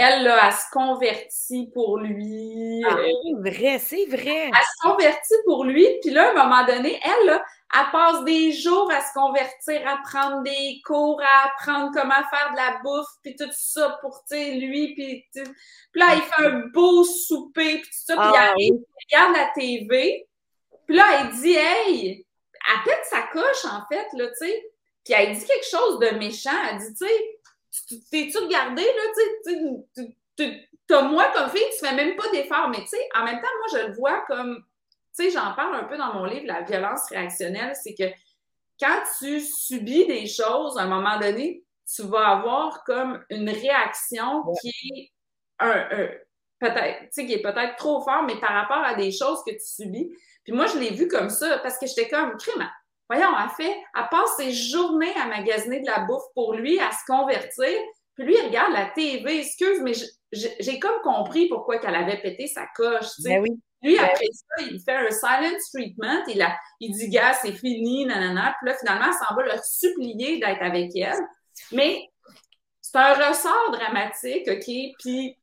[0.00, 2.84] elle, là, elle se convertit pour lui.
[2.88, 4.46] Ah, c'est vrai, c'est vrai.
[4.46, 8.22] Elle se convertit pour lui, puis là, à un moment donné, elle, là, elle passe
[8.22, 12.78] des jours à se convertir, à prendre des cours, à apprendre comment faire de la
[12.84, 17.02] bouffe, puis tout ça pour, tu sais, lui, puis, puis là, il fait un beau
[17.02, 18.74] souper, puis tout ça, puis ah, il
[19.10, 20.28] regarde la TV,
[20.86, 22.24] puis là, elle dit, hey,
[22.68, 24.70] elle pète sa coche, en fait, là, tu sais,
[25.04, 27.37] puis elle dit quelque chose de méchant, elle dit, tu sais,
[28.10, 29.02] t'es-tu regardé, là,
[29.46, 29.54] tu
[30.36, 33.40] sais, t'as moi comme fille, tu fais même pas d'effort, mais tu sais, en même
[33.40, 34.64] temps, moi, je le vois comme,
[35.16, 38.04] tu sais, j'en parle un peu dans mon livre, la violence réactionnelle, c'est que
[38.80, 44.44] quand tu subis des choses, à un moment donné, tu vas avoir comme une réaction
[44.60, 45.10] qui est
[45.58, 45.88] un,
[46.60, 49.52] peut-être, tu sais, qui est peut-être trop fort, mais par rapport à des choses que
[49.52, 50.10] tu subis.
[50.44, 52.68] Puis moi, je l'ai vu comme ça parce que j'étais comme, crime,
[53.08, 56.90] Voyons, elle fait, elle passe ses journées à magasiner de la bouffe pour lui, à
[56.90, 57.78] se convertir.
[58.14, 59.40] Puis lui, il regarde la TV.
[59.40, 59.92] Excuse, mais
[60.32, 63.06] j'ai comme compris pourquoi qu'elle avait pété sa coche.
[63.16, 63.28] Tu sais.
[63.30, 63.60] Ben oui.
[63.80, 66.24] Lui, ben après ça, il fait un silent treatment.
[66.26, 68.56] Il, a, il dit, gars, c'est fini, nanana.
[68.60, 71.18] Puis là, finalement, elle s'en va le supplier d'être avec elle.
[71.72, 72.08] Mais
[72.80, 74.94] c'est un ressort dramatique, OK?
[74.98, 75.38] Puis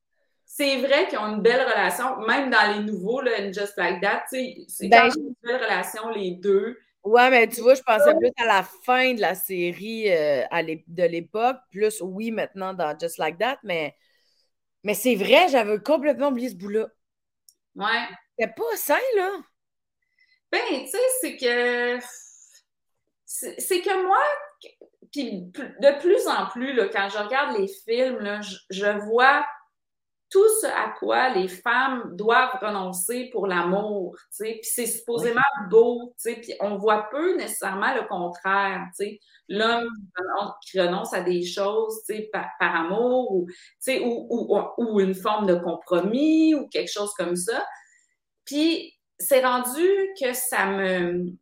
[0.45, 4.23] c'est vrai qu'ils ont une belle relation, même dans les nouveaux, là, Just Like That,
[4.30, 6.78] c'est ben, une belle relation, les deux.
[7.05, 10.43] Ouais, mais tu vois, je pensais plus à la fin de la série euh,
[10.87, 13.95] de l'époque, plus oui, maintenant dans Just Like That, mais,
[14.83, 16.87] mais c'est vrai, j'avais complètement oublié ce bout-là.
[17.75, 18.07] Ouais.
[18.39, 19.31] C'est pas ça, là.
[20.51, 21.99] Ben, tu sais, c'est que.
[23.27, 24.21] C'est que moi,
[25.11, 28.39] puis de plus en plus, là, quand je regarde les films, là,
[28.69, 29.45] je vois
[30.35, 35.39] tout ce à quoi les femmes doivent renoncer pour l'amour, tu sais, puis c'est supposément
[35.69, 39.87] beau, tu sais, puis on voit peu nécessairement le contraire, tu sais, l'homme
[40.61, 44.99] qui renonce à des choses, tu sais, par, amour, ou, tu sais, ou, ou, ou,
[44.99, 47.65] une forme de compromis, ou quelque chose comme ça,
[48.43, 49.87] puis c'est rendu
[50.19, 51.37] que ça me, tu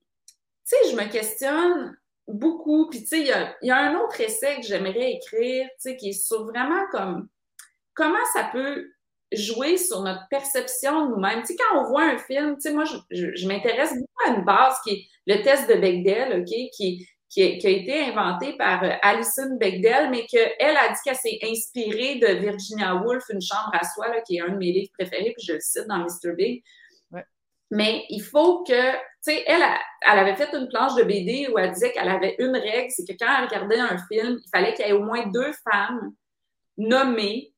[0.65, 2.89] sais, je me questionne, beaucoup.
[2.89, 6.09] Puis, tu sais, il y a, un autre essai que j'aimerais écrire, tu sais, qui
[6.09, 7.27] est sur vraiment comme
[7.93, 8.91] comment ça peut
[9.31, 11.41] jouer sur notre perception de nous-mêmes?
[11.41, 14.45] Tu sais, quand on voit un film, tu sais, moi, je, m'intéresse beaucoup à une
[14.45, 18.91] base qui est le test de Bechdel, OK, qui, qui, a, été inventé par euh,
[19.01, 23.83] Alison Bechdel, mais qu'elle a dit qu'elle s'est inspirée de Virginia Woolf, Une chambre à
[23.87, 26.35] soi, là, qui est un de mes livres préférés, puis je le cite dans Mr.
[26.37, 26.63] Big.
[27.71, 29.63] Mais il faut que, tu sais, elle,
[30.01, 33.03] elle avait fait une planche de BD où elle disait qu'elle avait une règle, c'est
[33.03, 36.13] que quand elle regardait un film, il fallait qu'il y ait au moins deux femmes
[36.77, 37.52] nommées,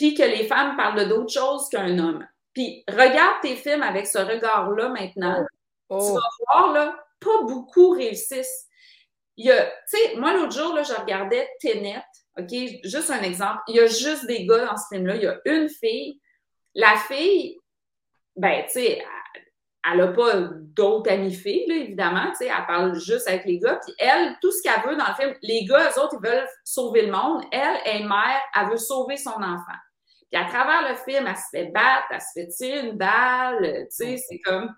[0.00, 2.26] puis que les femmes parlent d'autres choses qu'un homme.
[2.54, 5.44] Puis regarde tes films avec ce regard-là maintenant.
[5.90, 5.98] Oh.
[5.98, 8.66] Tu vas voir, là, pas beaucoup réussissent.
[9.36, 12.02] Il y a, tu sais, moi, l'autre jour, là, je regardais Tenet,
[12.38, 12.48] OK?
[12.82, 13.58] Juste un exemple.
[13.68, 15.16] Il y a juste des gars dans ce film-là.
[15.16, 16.18] Il y a une fille.
[16.74, 17.58] La fille,
[18.36, 19.04] ben, tu sais,
[19.86, 23.58] elle n'a pas d'autres amis filles, là, évidemment, tu sais, elle parle juste avec les
[23.58, 23.78] gars.
[23.84, 26.48] Puis elle, tout ce qu'elle veut dans le film, les gars, eux autres, ils veulent
[26.64, 27.44] sauver le monde.
[27.52, 29.76] Elle est mère, elle veut sauver son enfant.
[30.30, 33.86] Puis à travers le film, elle se fait battre, elle se fait tirer une balle,
[33.90, 34.72] tu sais, c'est comme...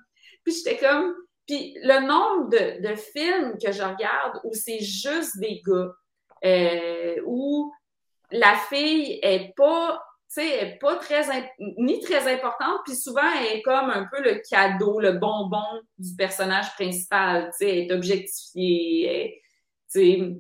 [0.45, 1.15] Puis j'étais comme...
[1.47, 5.91] Puis le nombre de, films que je regarde où c'est juste des gars,
[6.45, 7.73] euh, où
[8.31, 10.01] la fille est pas
[10.33, 11.25] sais, pas très,
[11.59, 16.17] ni très importante, puis souvent, elle est comme un peu le cadeau, le bonbon du
[16.17, 19.43] personnage principal, tu sais, est objectifiée,
[19.93, 20.33] tu sais.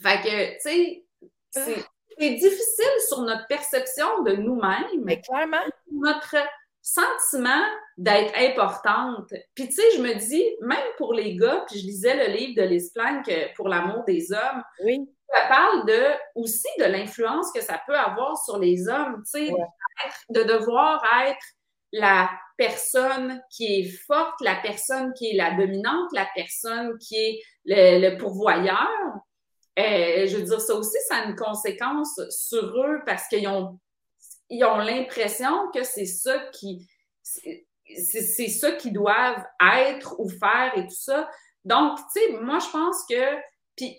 [0.00, 1.02] Fait que, tu
[1.50, 1.84] sais,
[2.18, 5.04] c'est difficile sur notre perception de nous-mêmes.
[5.04, 5.58] Mais clairement.
[5.92, 6.36] Notre
[6.82, 7.64] sentiment
[7.96, 9.32] d'être importante.
[9.54, 12.62] Puis, tu sais, je me dis, même pour les gars, puis je lisais le livre
[12.62, 14.62] de Liz Plank, euh, Pour l'amour des hommes.
[14.84, 16.04] Oui ça parle de,
[16.34, 19.52] aussi de l'influence que ça peut avoir sur les hommes, tu sais,
[20.30, 21.44] de devoir être
[21.92, 27.40] la personne qui est forte, la personne qui est la dominante, la personne qui est
[27.64, 28.88] le, pourvoyeur.
[29.78, 33.78] Euh, je veux dire, ça aussi, ça a une conséquence sur eux parce qu'ils ont,
[34.50, 36.88] ils ont l'impression que c'est ça qui,
[37.22, 41.28] c'est ça qu'ils doivent être ou faire et tout ça.
[41.64, 43.36] Donc, tu sais, moi, je pense que,
[43.76, 43.96] puis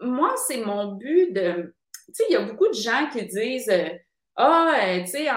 [0.00, 1.74] moi, c'est mon but de.
[2.06, 3.90] Tu sais, il y a beaucoup de gens qui disent euh,
[4.36, 5.28] Ah, euh, tu sais,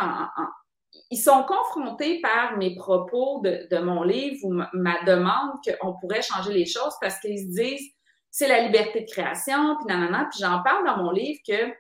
[1.10, 6.54] ils sont confrontés par mes propos de, mon livre ou ma, demande qu'on pourrait changer
[6.54, 7.92] les choses parce qu'ils se disent
[8.32, 10.28] c'est la liberté de création, puis nanana.
[10.32, 11.74] Puis j'en parle dans mon livre que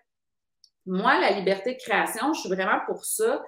[0.85, 3.41] moi, la liberté de création, je suis vraiment pour ça.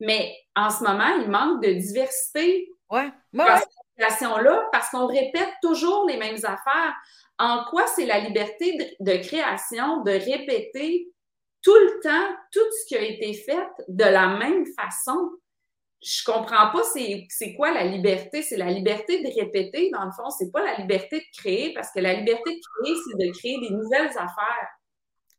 [0.00, 3.10] Mais en ce moment, il manque de diversité ouais.
[3.32, 6.94] dans cette création-là parce qu'on répète toujours les mêmes affaires
[7.38, 11.12] en quoi c'est la liberté de, création de répéter
[11.62, 15.30] tout le temps tout ce qui a été fait de la même façon?
[16.04, 18.42] Je comprends pas c'est quoi la liberté.
[18.42, 20.28] C'est la liberté de répéter, dans le fond.
[20.30, 23.60] C'est pas la liberté de créer, parce que la liberté de créer, c'est de créer
[23.60, 24.68] des nouvelles affaires.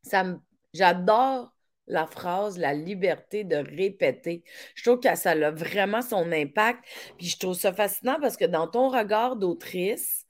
[0.03, 0.25] Ça
[0.73, 1.53] J'adore
[1.87, 4.43] la phrase la liberté de répéter.
[4.73, 6.83] Je trouve que ça a vraiment son impact.
[7.17, 10.25] Puis je trouve ça fascinant parce que dans ton regard d'autrice,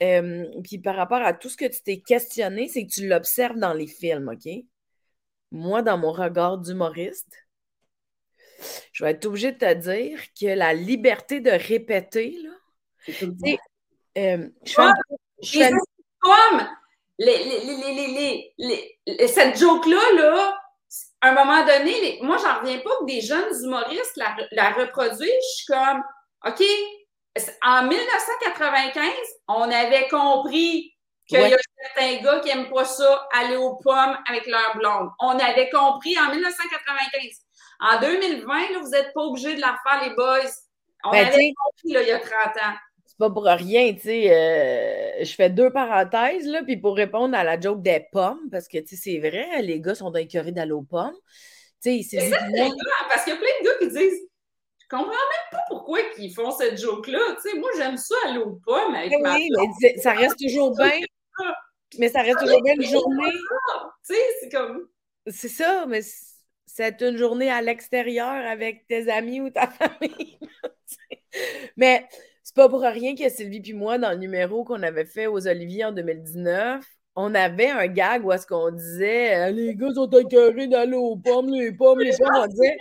[0.00, 3.72] puis par rapport à tout ce que tu t'es questionné, c'est que tu l'observes dans
[3.72, 4.52] les films, OK?
[5.50, 7.47] Moi, dans mon regard d'humoriste,
[8.92, 12.50] je vais être obligée de te dire que la liberté de répéter, là,
[14.18, 15.70] euh, je fais,
[16.20, 16.68] comme
[17.18, 18.54] les, les,
[19.06, 20.60] les, cette joke-là, là,
[21.20, 25.20] à un moment donné, moi, j'en reviens pas que des jeunes humoristes la, la reproduisent.
[25.20, 26.02] Je suis comme,
[26.46, 26.62] OK,
[27.62, 29.04] en 1995,
[29.48, 30.94] on avait compris
[31.26, 35.10] qu'il y a certains gars qui n'aiment pas ça, aller aux pommes avec leur blonde.
[35.20, 37.44] On avait compris en 1995.
[37.80, 40.50] En 2020, vous n'êtes pas obligés de la faire, les boys.
[41.04, 42.74] On ben, avait compris là, il y a 30 ans.
[43.06, 44.30] C'est pas pour rien, tu sais.
[44.30, 48.68] Euh, je fais deux parenthèses, là, puis pour répondre à la joke des pommes, parce
[48.68, 51.16] que, tu sais, c'est vrai, les gars sont incurés d'aller aux pommes.
[51.82, 52.30] Tu sais, c'est...
[52.30, 54.28] Parce qu'il y a plein de gars qui disent
[54.90, 57.18] je comprends même pas pourquoi ils font cette joke-là.
[57.42, 59.50] Tu sais, moi, j'aime ça aller aux pommes avec ma Oui,
[59.82, 60.92] mais ça reste toujours bien.
[61.98, 63.32] Mais ça reste toujours bien une journée.
[64.06, 64.88] Tu sais, c'est comme.
[65.26, 66.00] C'est ça, mais
[66.78, 70.38] c'est une journée à l'extérieur avec tes amis ou ta famille.
[71.76, 72.06] mais
[72.44, 75.48] c'est pas pour rien que Sylvie puis moi, dans le numéro qu'on avait fait aux
[75.48, 76.84] Oliviers en 2019,
[77.16, 81.50] on avait un gag où est-ce qu'on disait les gars sont écœurés d'aller aux pommes,
[81.50, 82.28] les pommes, les pommes.
[82.32, 82.76] On disait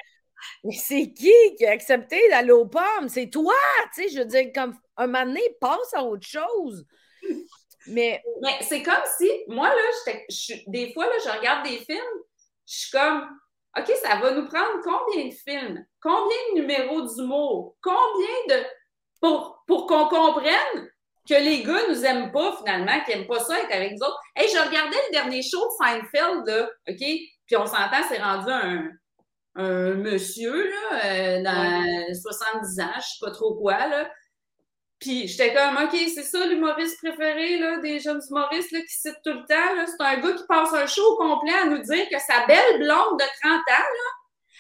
[0.64, 3.10] mais c'est qui qui a accepté d'aller aux pommes?
[3.10, 3.56] C'est toi!
[3.96, 6.86] Tu sais, je veux dire, comme un moment donné, passe à autre chose.
[7.88, 10.14] Mais, Mais c'est comme si, moi, là,
[10.68, 12.22] des fois, là, je regarde des films,
[12.68, 13.28] je suis comme,
[13.78, 15.86] OK, ça va nous prendre combien de films?
[16.02, 17.76] Combien de numéros d'humour?
[17.82, 18.64] Combien de.
[19.22, 20.90] pour, pour qu'on comprenne
[21.30, 24.20] que les gars nous aiment pas finalement, qu'ils aiment pas ça être avec nous autres?
[24.36, 26.98] Hey, je regardais le dernier show de Seinfeld, là, OK?
[26.98, 28.90] Puis on s'entend, c'est rendu un,
[29.56, 34.10] un monsieur, là, euh, dans 70 ans, je sais pas trop quoi, là.
[35.00, 39.22] Puis j'étais comme, OK, c'est ça l'humoriste préféré là, des jeunes humoristes là, qui citent
[39.24, 39.86] tout le temps.
[39.86, 42.80] C'est un gars qui passe un show au complet à nous dire que sa belle
[42.80, 44.18] blonde de 30 ans, là,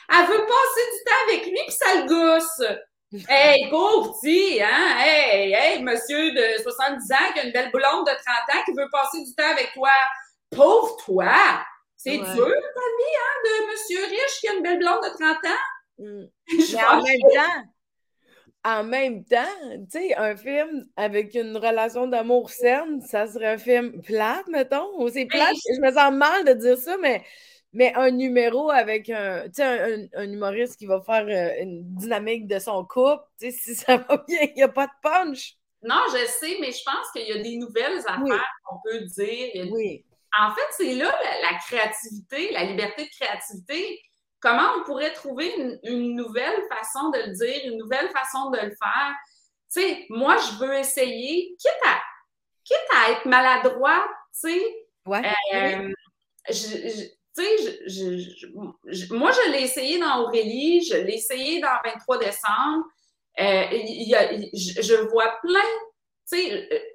[0.09, 2.63] elle veut passer du temps avec lui, puis ça le gosse.
[3.29, 4.97] Hey, pauvre petit, hein?
[4.99, 8.19] Hey, hey, monsieur de 70 ans qui a une belle blonde de 30
[8.53, 9.91] ans qui veut passer du temps avec toi.
[10.51, 11.65] Pauvre toi!
[11.95, 15.37] C'est dur, ta vie, hein, de monsieur riche qui a une belle blonde de 30
[15.45, 15.99] ans?
[15.99, 16.25] Mm.
[16.73, 17.63] Mais en même temps,
[18.67, 19.37] en même temps,
[19.89, 25.07] tu sais, un film avec une relation d'amour saine, ça serait un film plate, mettons.
[25.07, 27.23] C'est plate, je me sens mal de dire ça, mais
[27.71, 32.59] mais un numéro avec un, un, un, humoriste qui va faire euh, une dynamique de
[32.59, 35.53] son couple, si ça va bien, il n'y a pas de punch.
[35.83, 39.67] Non, je sais, mais je pense qu'il y a des nouvelles affaires qu'on peut dire.
[39.71, 40.03] Oui.
[40.37, 44.01] En fait, c'est là la, créativité, la liberté de créativité.
[44.39, 45.51] Comment on pourrait trouver
[45.83, 49.15] une, nouvelle façon de le dire, une nouvelle façon de le faire?
[49.73, 51.99] Tu sais, moi, je veux essayer, quitte à,
[52.63, 54.87] quitte à être maladroit, tu sais.
[55.05, 55.21] Ouais.
[55.53, 55.91] Euh,
[56.49, 57.07] je,
[57.37, 62.85] tu sais, moi, je l'ai essayé dans Aurélie, je l'ai essayé dans 23 décembre.
[63.39, 63.67] Euh,
[64.53, 65.59] je, vois plein.
[66.31, 66.39] Tu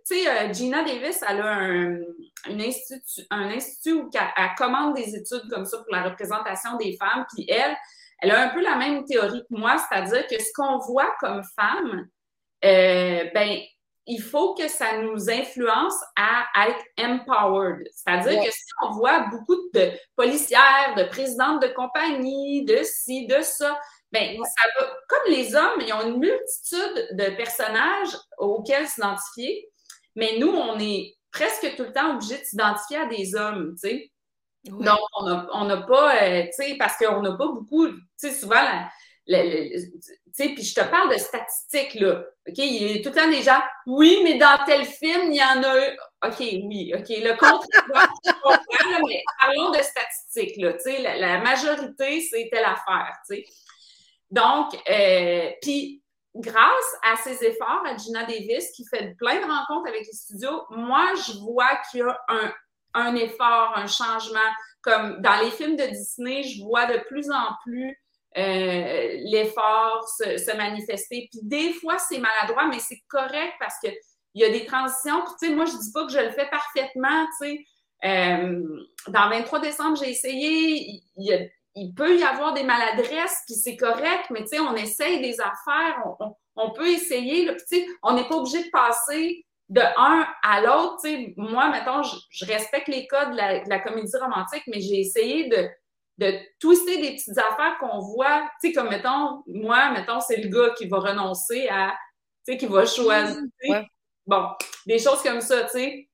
[0.05, 1.99] sais, euh, Gina Davis, elle a un,
[2.47, 7.25] institut, un institut où elle, commande des études comme ça pour la représentation des femmes.
[7.35, 7.77] Puis elle,
[8.21, 11.43] elle a un peu la même théorie que moi, c'est-à-dire que ce qu'on voit comme
[11.57, 12.09] femme,
[12.63, 13.59] ben,
[14.07, 17.87] il faut que ça nous influence à être empowered.
[17.95, 23.41] C'est-à-dire que si on voit beaucoup de policières, de présidentes de compagnie, de ci, de
[23.43, 23.79] ça,
[24.11, 29.71] ben, ça va, comme les hommes, ils ont une multitude de personnages auxquels s'identifier,
[30.17, 33.89] mais nous, on est presque tout le temps obligé de s'identifier à des hommes, tu
[33.89, 34.13] sais.
[34.65, 38.63] Donc, on n'a pas, euh, tu sais, parce qu'on n'a pas beaucoup, tu sais, souvent,
[39.27, 39.43] la,
[40.33, 42.25] sais, puis je te parle de statistiques, là.
[42.49, 42.59] OK?
[42.59, 45.43] Il y a tout le temps des gens, oui, mais dans tel film, il y
[45.43, 45.97] en a eu.
[46.25, 47.09] OK, oui, OK.
[47.09, 50.73] Le contraire, mais parlons de statistiques, là.
[50.75, 53.45] Tu sais, la, majorité, c'est telle affaire, tu sais.
[54.31, 56.02] Donc, euh, puis
[56.35, 60.63] grâce à ses efforts, à Gina Davis, qui fait plein de rencontres avec les studios,
[60.71, 62.19] moi, je vois qu'il y a
[62.95, 64.41] un, effort, un changement.
[64.83, 67.97] Comme dans les films de Disney, je vois de plus en plus
[68.37, 71.29] euh, l'effort se, manifester.
[71.31, 73.91] Puis des fois, c'est maladroit, mais c'est correct parce que
[74.35, 75.23] il y a des transitions.
[75.39, 77.67] tu sais, moi, je dis pas que je le fais parfaitement, tu sais.
[78.05, 78.63] Euh,
[79.09, 81.03] dans 23 décembre, j'ai essayé.
[81.97, 86.05] Peut y avoir des maladresses, puis c'est correct, mais tu sais, on essaye des affaires,
[86.57, 87.47] on, peut essayer.
[87.47, 90.99] Là, tu sais, on n'est pas obligé de passer de un à l'autre.
[91.03, 95.49] Tu sais, moi, mettons, je, respecte les codes de la comédie romantique, mais j'ai essayé
[95.49, 95.69] de
[96.19, 100.49] de twister des petites affaires qu'on voit, tu sais, comme mettons, moi, mettons, c'est le
[100.49, 101.97] gars qui va renoncer à,
[102.47, 103.39] tu sais, qui va choisir,
[104.27, 104.49] bon,
[104.87, 106.09] des choses comme ça, tu sais.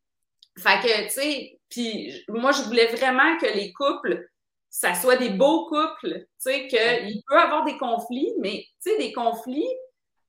[0.58, 4.28] Fait que, tu sais, puis moi, je voulais vraiment que les couples,
[4.70, 8.90] ça soit des beaux couples, tu sais, qu'il peut y avoir des conflits, mais, tu
[8.90, 9.68] sais, des conflits,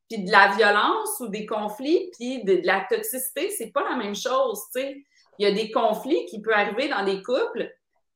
[0.10, 3.96] puis de la violence ou des conflits, puis de, de la toxicité, c'est pas la
[3.96, 5.04] même chose, tu sais.
[5.38, 7.72] Il y a des conflits qui peuvent arriver dans des couples,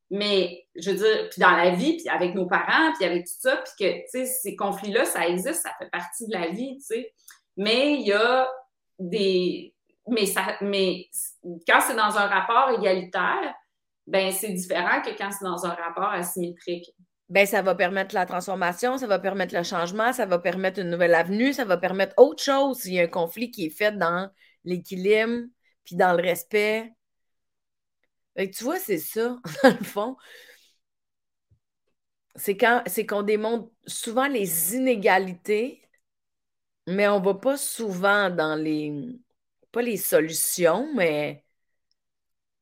[0.10, 3.40] mais je veux dire, puis dans la vie, puis avec nos parents, puis avec tout
[3.40, 6.78] ça, puis que, tu sais, ces conflits-là, ça existe, ça fait partie de la vie,
[6.78, 7.14] tu sais.
[7.58, 8.52] Mais il y a
[9.00, 9.74] des...
[10.08, 11.08] Mais, ça, mais
[11.68, 13.56] quand c'est dans un rapport égalitaire,
[14.08, 16.94] ben c'est différent que quand c'est dans un rapport asymétrique.
[17.30, 20.90] Ben, ça va permettre la transformation, ça va permettre le changement, ça va permettre une
[20.90, 23.98] nouvelle avenue, ça va permettre autre chose s'il y a un conflit qui est fait
[23.98, 24.30] dans
[24.66, 25.48] l'équilibre,
[25.86, 26.94] puis dans le respect,
[28.36, 30.18] tu vois, c'est ça, dans le fond.
[32.36, 35.82] C'est quand c'est qu'on démontre souvent les inégalités,
[36.88, 38.92] mais on va pas souvent dans les
[39.72, 41.44] pas les solutions, mais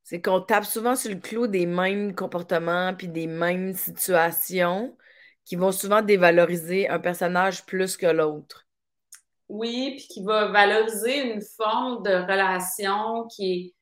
[0.03, 4.95] c'est qu'on tape souvent sur le clou des mêmes comportements puis des mêmes situations
[5.45, 8.65] qui vont souvent dévaloriser un personnage plus que l'autre.
[9.49, 13.73] Oui, puis qui va valoriser une forme de relation qui est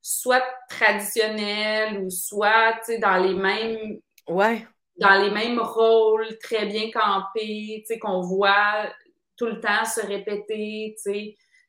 [0.00, 3.98] soit traditionnel ou soit dans les mêmes
[4.28, 4.66] ouais.
[4.96, 8.88] dans les mêmes rôles très bien campés, qu'on voit
[9.36, 10.94] tout le temps se répéter,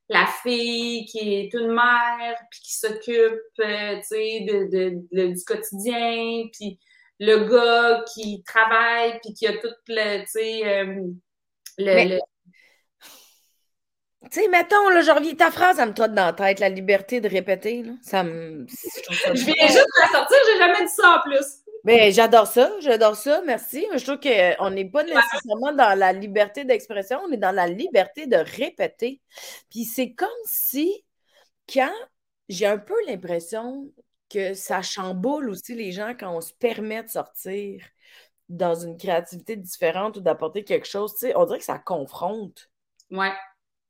[0.09, 6.79] la fille qui est une mère puis qui s'occupe euh, de, de, du quotidien, puis
[7.19, 10.23] le gars qui travaille puis qui a tout le,
[10.67, 11.03] euh,
[11.77, 12.19] le,
[14.23, 16.69] Tu sais, mettons, là, je reviens, ta phrase, ça me trotte dans la tête, la
[16.69, 17.91] liberté de répéter, là.
[18.01, 18.65] Ça me.
[18.67, 21.63] Je viens juste de la sortir, j'ai jamais dit ça en plus.
[21.89, 23.83] Mais j'adore ça, j'adore ça, merci.
[23.95, 28.27] Je trouve qu'on n'est pas nécessairement dans la liberté d'expression, on est dans la liberté
[28.27, 29.21] de répéter.
[29.71, 31.03] Puis c'est comme si,
[31.67, 31.91] quand
[32.47, 33.91] j'ai un peu l'impression
[34.29, 37.83] que ça chamboule aussi les gens quand on se permet de sortir
[38.49, 42.69] dans une créativité différente ou d'apporter quelque chose, tu sais, on dirait que ça confronte.
[43.09, 43.33] Ouais.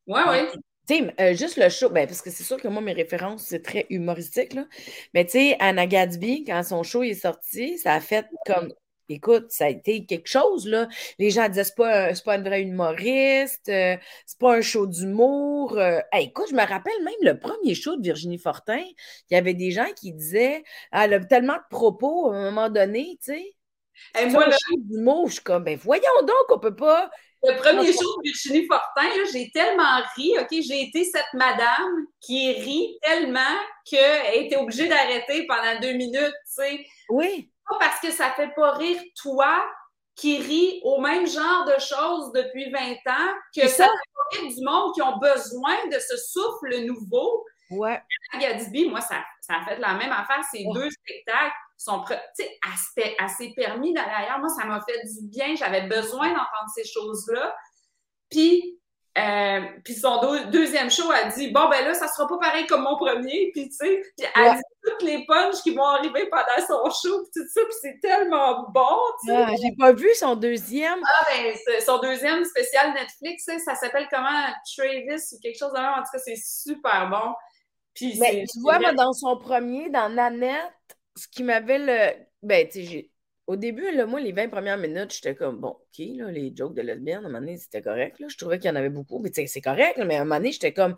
[0.07, 0.51] Ouais, ouais.
[0.89, 3.61] Tu sais, juste le show, ben, parce que c'est sûr que moi, mes références, c'est
[3.61, 4.65] très humoristique, là.
[5.13, 8.73] Mais tu sais, Anna Gadsby, quand son show est sorti, ça a fait comme
[9.09, 10.87] écoute, ça a été quelque chose, là.
[11.19, 15.77] Les gens disaient, c'est pas, pas une vraie humoriste, euh, c'est pas un show d'humour.
[15.77, 15.99] Euh.
[16.17, 18.81] écoute, je me rappelle même le premier show de Virginie Fortin,
[19.29, 22.69] il y avait des gens qui disaient, elle a tellement de propos à un moment
[22.69, 23.55] donné, tu sais.
[24.19, 27.11] Et moi, le show d'humour, je suis comme, ben voyons donc, on peut pas
[27.43, 30.47] le premier show de Virginie Fortin, j'ai tellement ri, OK?
[30.51, 36.63] J'ai été cette madame qui rit tellement qu'elle était obligée d'arrêter pendant deux minutes, tu
[36.63, 36.85] sais.
[37.09, 37.51] Oui.
[37.69, 39.63] Pas parce que ça fait pas rire toi
[40.15, 42.79] qui rit au même genre de choses depuis 20
[43.09, 47.45] ans, que ça, fait rire du monde qui ont besoin de ce souffle nouveau.
[47.71, 48.01] Ouais.
[48.37, 52.03] Gatsby, moi, ça, ça a fait la même affaire, ces deux spectacles son
[52.33, 54.39] sais, elle s'est permis d'aller ailleurs.
[54.39, 55.55] Moi, ça m'a fait du bien.
[55.55, 57.55] J'avais besoin d'entendre ces choses-là.
[58.29, 58.77] Puis,
[59.17, 60.19] euh, puis son
[60.51, 63.49] deuxième show a dit bon ben là ça sera pas pareil comme mon premier.
[63.53, 67.23] Puis tu sais puis elle dit toutes les punches qui vont arriver pendant son show
[67.23, 69.55] puis tout ça puis c'est tellement bon tu sais.
[69.61, 70.99] J'ai pas vu son deuxième.
[71.03, 74.29] Ah ben son deuxième spécial Netflix ça s'appelle comment?
[74.77, 75.93] Travis ou quelque chose de même.
[75.93, 77.33] En tout cas c'est super bon.
[77.95, 80.71] Puis ben, tu vois moi dans son premier dans Nanette
[81.15, 82.25] ce qui m'avait le.
[82.43, 83.11] Ben, tu sais,
[83.47, 86.75] au début, là, moi, les 20 premières minutes, j'étais comme, bon, OK, là, les jokes
[86.75, 88.19] de lesbiennes, à un moment donné, c'était correct.
[88.19, 88.27] Là.
[88.29, 90.23] Je trouvais qu'il y en avait beaucoup, mais tu sais, c'est correct, mais à un
[90.23, 90.95] moment donné, j'étais comme,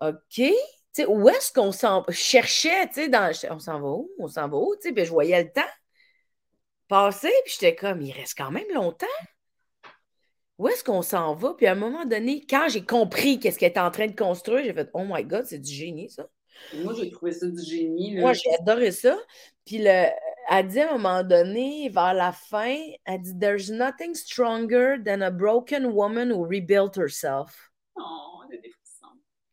[0.00, 0.52] OK, tu
[0.92, 3.30] sais, où est-ce qu'on s'en cherchait, tu sais, dans...
[3.50, 4.10] on s'en va où?
[4.18, 4.74] On s'en va où?
[4.76, 5.62] Tu sais, puis je voyais le temps
[6.88, 9.06] passer, puis j'étais comme, il reste quand même longtemps.
[10.58, 11.54] Où est-ce qu'on s'en va?
[11.54, 14.64] Puis à un moment donné, quand j'ai compris qu'est-ce qu'elle était en train de construire,
[14.64, 16.28] j'ai fait, oh my God, c'est du génie, ça.
[16.74, 18.16] Moi, j'ai trouvé ça du génie.
[18.16, 19.16] Moi, j'ai adoré ça.
[19.64, 20.08] Puis le,
[20.50, 25.22] elle dit à un moment donné, vers la fin, elle dit There's nothing stronger than
[25.22, 27.70] a broken woman who rebuilt herself.
[27.96, 28.72] Oh, c'est des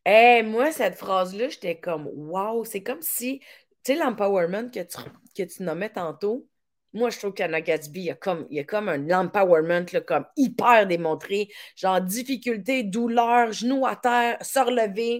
[0.06, 3.40] hey, moi, cette phrase-là, j'étais comme Wow, c'est comme si,
[3.84, 4.98] tu sais, l'empowerment que tu,
[5.36, 6.48] que tu nommais tantôt.
[6.94, 9.86] Moi, je trouve qu'Anna Gatsby, il y a comme, il y a comme un empowerment
[10.06, 11.48] comme hyper démontré.
[11.78, 15.20] Genre difficulté, douleur, genou à terre, se relever,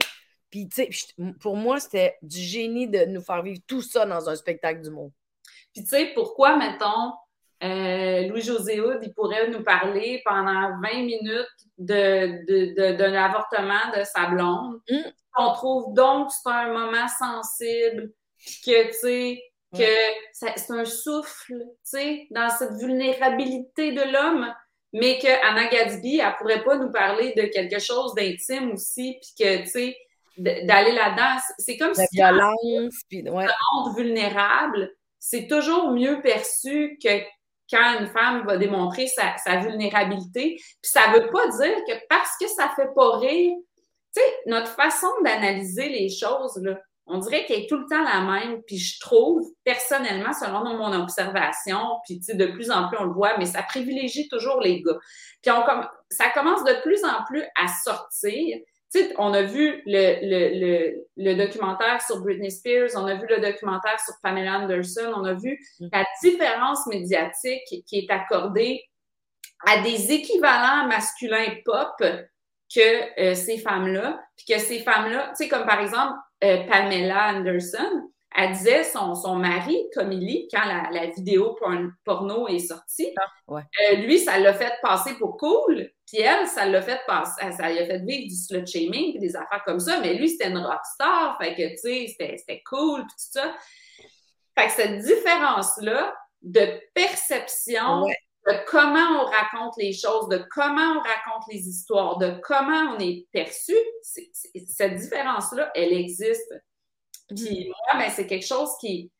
[0.52, 4.30] puis, tu sais, pour moi, c'était du génie de nous faire vivre tout ça dans
[4.30, 5.12] un spectacle du monde.
[5.74, 7.14] Puis, tu sais, pourquoi, mettons,
[7.64, 11.48] euh, Louis-José Houd, il pourrait nous parler pendant 20 minutes
[11.78, 14.82] d'un de, de, avortement de sa blonde?
[14.90, 15.10] Mm.
[15.38, 18.12] On trouve donc que c'est un moment sensible,
[18.66, 19.44] que, tu sais,
[19.74, 19.94] que
[20.34, 24.54] c'est un souffle, tu sais, dans cette vulnérabilité de l'homme,
[24.92, 29.32] mais que Anna Gadsby, elle pourrait pas nous parler de quelque chose d'intime aussi, puis
[29.40, 29.98] que, tu sais,
[30.38, 31.42] d'aller là-dedans.
[31.58, 33.48] C'est comme la si violence, puis ouais.
[33.74, 37.22] monde vulnérable, c'est toujours mieux perçu que
[37.72, 40.56] quand une femme va démontrer sa, sa vulnérabilité.
[40.58, 43.56] Puis ça veut pas dire que parce que ça fait pas rire,
[44.14, 46.78] tu sais, notre façon d'analyser les choses, là,
[47.08, 48.62] on dirait qu'elle est tout le temps la même.
[48.64, 53.06] Puis je trouve, personnellement, selon mon observation, puis tu sais, de plus en plus on
[53.06, 54.98] le voit, mais ça privilégie toujours les gars.
[55.42, 55.64] Puis on,
[56.10, 58.58] ça commence de plus en plus à sortir
[59.00, 63.26] sais, on a vu le, le, le, le, documentaire sur Britney Spears, on a vu
[63.30, 65.88] le documentaire sur Pamela Anderson, on a vu mm.
[65.94, 68.84] la différence médiatique qui est accordée
[69.66, 72.04] à des équivalents masculins pop
[72.74, 76.14] que euh, ces femmes-là, puis que ces femmes-là, tu sais, comme par exemple
[76.44, 81.58] euh, Pamela Anderson, elle disait son, son mari, Tommy quand la, la vidéo
[82.06, 85.90] porno est sortie, ah, euh, lui, ça l'a fait passer pour cool.
[86.08, 89.36] Puis elle, ça l'a fait passer, ça lui a fait vivre du slut shaming, des
[89.36, 90.00] affaires comme ça.
[90.02, 91.38] Mais lui, c'était une rockstar.
[91.42, 93.56] Fait que, tu sais, c'était cool, puis tout ça.
[94.58, 98.06] Fait que cette différence-là de perception,
[98.48, 103.00] de comment on raconte les choses, de comment on raconte les histoires, de comment on
[103.00, 106.54] est perçu, cette différence-là, elle existe.
[107.36, 109.12] Puis moi, ben, c'est quelque chose qui,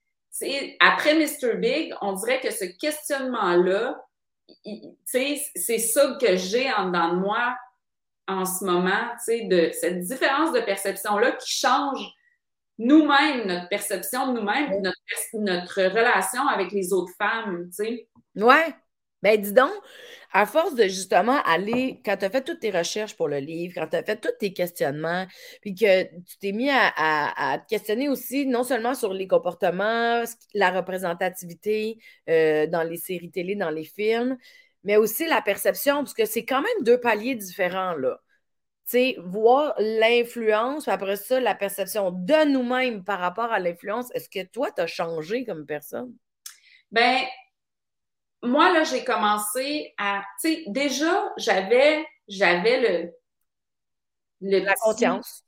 [0.80, 1.56] après Mr.
[1.56, 4.04] Big, on dirait que ce questionnement-là,
[5.06, 7.56] c'est ça que j'ai en dedans de moi
[8.28, 12.14] en ce moment, de cette différence de perception-là qui change
[12.78, 14.98] nous-mêmes, notre perception de nous-mêmes, notre,
[15.34, 18.08] notre relation avec les autres femmes, tu sais.
[18.36, 18.74] Ouais.
[19.22, 19.72] Ben, dis donc,
[20.34, 23.74] à force de justement aller, quand tu as fait toutes tes recherches pour le livre,
[23.76, 25.28] quand tu as fait tous tes questionnements,
[25.62, 30.72] puis que tu t'es mis à, te questionner aussi, non seulement sur les comportements, la
[30.72, 32.00] représentativité
[32.30, 34.38] euh, dans les séries télé, dans les films,
[34.84, 38.20] mais aussi la perception, parce que c'est quand même deux paliers différents, là.
[38.86, 44.14] Tu sais, voir l'influence, après ça, la perception de nous-mêmes par rapport à l'influence.
[44.16, 46.14] Est-ce que toi, tu as changé comme personne?
[46.92, 47.20] Ben,
[48.44, 53.12] moi, là, j'ai commencé à, tu sais, déjà, j'avais, j'avais
[54.42, 55.44] le, La conscience.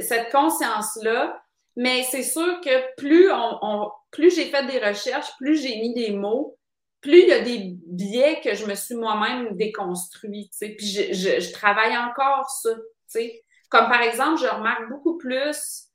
[0.00, 1.42] cette conscience-là,
[1.76, 6.12] mais c'est sûr que plus on, plus j'ai fait des recherches, plus j'ai mis des
[6.12, 6.58] mots,
[7.00, 10.86] plus il y a des biais que je me suis moi-même déconstruit, tu sais, puis
[10.86, 13.44] je, je, je, travaille encore ça, tu sais.
[13.70, 15.87] Comme par exemple, je remarque beaucoup plus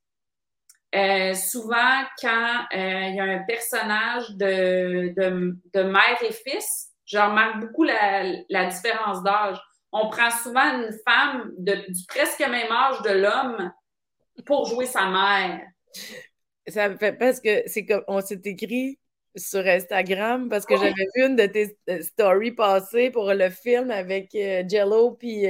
[0.94, 6.90] euh, souvent, quand euh, il y a un personnage de, de, de, mère et fils,
[7.06, 9.58] je remarque beaucoup la, la différence d'âge.
[9.92, 13.72] On prend souvent une femme de, du presque même âge de l'homme
[14.46, 15.62] pour jouer sa mère.
[16.68, 19.00] Ça me fait parce que c'est comme on s'est écrit
[19.36, 23.90] sur Instagram parce que j'avais vu une de tes euh, stories passées pour le film
[23.90, 25.48] avec Jello puis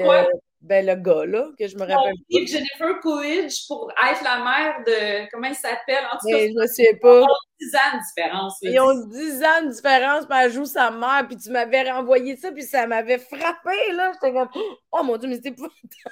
[0.63, 2.13] ben, le gars, là, que je me rappelle.
[2.31, 5.29] Oui, Jennifer Coolidge pour être la mère de.
[5.29, 6.05] Comment il s'appelle?
[6.11, 7.19] En tout cas, je sais pas.
[7.19, 8.57] Ils ont 10 ans de différence.
[8.61, 12.37] Ils ont 10 ans de différence, puis elle joue sa mère, puis tu m'avais renvoyé
[12.37, 14.13] ça, puis ça m'avait frappé, là.
[14.13, 14.49] J'étais comme,
[14.93, 15.67] oh mon Dieu, mais c'était pas.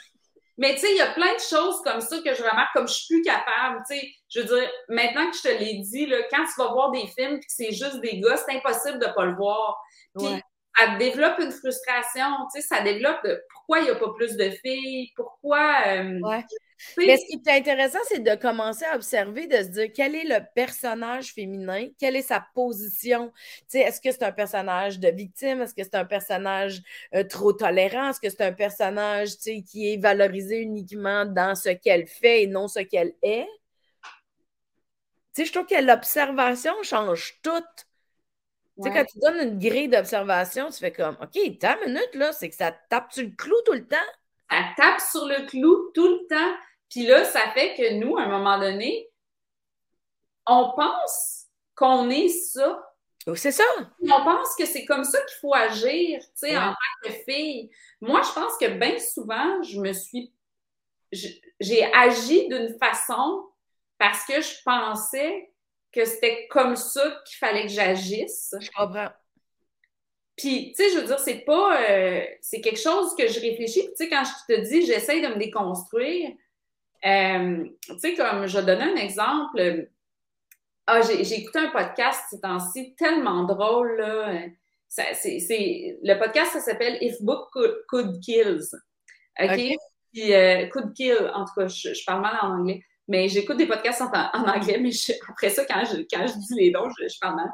[0.58, 2.88] Mais tu sais, il y a plein de choses comme ça que je remarque, comme
[2.88, 3.82] je suis plus capable.
[3.90, 6.72] Tu sais, je veux dire, maintenant que je te l'ai dit, là, quand tu vas
[6.72, 9.82] voir des films puis que c'est juste des gars, c'est impossible de pas le voir.
[10.16, 10.28] Puis,
[10.78, 14.50] ça développe une frustration, tu sais, ça développe pourquoi il n'y a pas plus de
[14.50, 15.76] filles, pourquoi.
[15.88, 16.20] Euh,
[16.98, 20.24] Mais ce qui est intéressant, c'est de commencer à observer, de se dire quel est
[20.24, 23.32] le personnage féminin, quelle est sa position.
[23.36, 25.62] Tu sais, est-ce que c'est un personnage de victime?
[25.62, 26.82] Est-ce que c'est un personnage
[27.14, 28.10] euh, trop tolérant?
[28.10, 32.44] Est-ce que c'est un personnage tu sais, qui est valorisé uniquement dans ce qu'elle fait
[32.44, 33.48] et non ce qu'elle est?
[35.34, 37.64] Tu sais, je trouve que l'observation change tout.
[38.84, 42.32] Tu sais, quand tu donnes une grille d'observation, tu fais comme, OK, ta minute, là,
[42.34, 43.98] c'est que ça tape sur le clou tout le temps.
[44.50, 46.58] Ça tape sur le clou tout le temps.
[46.90, 49.10] Puis là, ça fait que nous, à un moment donné,
[50.48, 52.88] on pense qu'on est ça.
[53.28, 53.64] Oh, c'est ça.
[54.02, 57.70] On pense que c'est comme ça qu'il faut agir, tu sais, en tant que fille.
[58.02, 60.34] Moi, je pense que bien souvent, je me suis.
[61.12, 63.48] J'ai agi d'une façon
[63.98, 65.51] parce que je pensais
[65.92, 68.56] que c'était comme ça qu'il fallait que j'agisse.
[68.60, 69.10] Je comprends.
[70.38, 71.82] Puis, tu sais, je veux dire, c'est pas.
[71.82, 73.82] Euh, c'est quelque chose que je réfléchis.
[73.82, 76.32] tu sais, quand je te dis, j'essaye de me déconstruire,
[77.06, 79.88] euh, tu sais, comme je donner un exemple.
[80.88, 84.46] Ah, j'ai écouté un podcast ces temps-ci tellement drôle, là.
[84.88, 85.38] Ça, c'est,
[86.04, 87.50] le podcast, ça s'appelle If Book
[87.88, 88.76] Could, Kills.
[89.40, 89.62] OK?
[90.12, 92.84] Puis, euh, Could Kill, en tout cas, je, je parle mal en anglais.
[93.12, 94.92] Mais j'écoute des podcasts en, anglais, mais
[95.28, 97.50] après ça, quand je, quand je dis les dons, je, parle mal.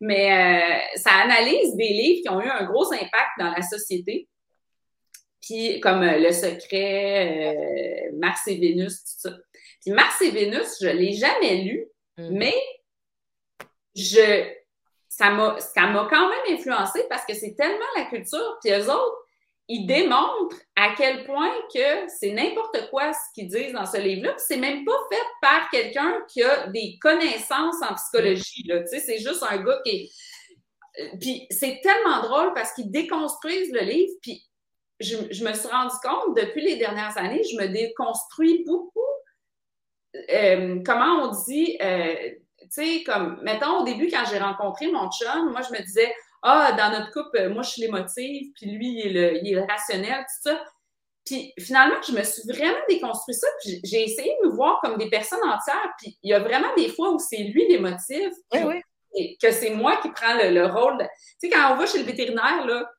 [0.00, 4.28] Mais euh, ça analyse des livres qui ont eu un gros impact dans la société.
[5.40, 9.36] Puis, comme euh, Le Secret, euh, Mars et Vénus, tout ça.
[9.80, 11.84] Puis, Mars et Vénus, je ne l'ai jamais lu,
[12.18, 12.30] mm-hmm.
[12.30, 12.54] mais
[13.96, 14.52] je,
[15.08, 18.56] ça m'a quand même influencé parce que c'est tellement la culture.
[18.62, 19.18] Puis, eux autres,
[19.68, 24.34] il démontre à quel point que c'est n'importe quoi ce qu'ils disent dans ce livre-là.
[24.36, 28.64] C'est même pas fait par quelqu'un qui a des connaissances en psychologie.
[28.64, 30.10] Tu sais, c'est juste un gars qui est...
[31.20, 34.12] Puis c'est tellement drôle parce qu'ils déconstruisent le livre.
[34.20, 34.44] Puis
[35.00, 39.00] je, me suis rendu compte, depuis les dernières années, je me déconstruis beaucoup.
[40.30, 41.78] Euh, comment on dit...
[41.80, 42.30] Euh,
[42.62, 46.14] tu sais, comme, mettons, au début, quand j'ai rencontré mon chum, moi, je me disais,
[46.42, 49.52] ah, dans notre couple, euh, moi, je suis l'émotive, puis lui, il est, le, il
[49.52, 50.62] est le rationnel, tout ça.
[51.24, 54.98] Puis finalement, je me suis vraiment déconstruit ça, puis j'ai essayé de me voir comme
[54.98, 58.32] des personnes entières, puis il y a vraiment des fois où c'est lui l'émotif,
[59.14, 60.98] et que c'est moi qui prends le, rôle.
[60.98, 61.06] Tu
[61.38, 62.90] sais, quand on va chez le vétérinaire, là,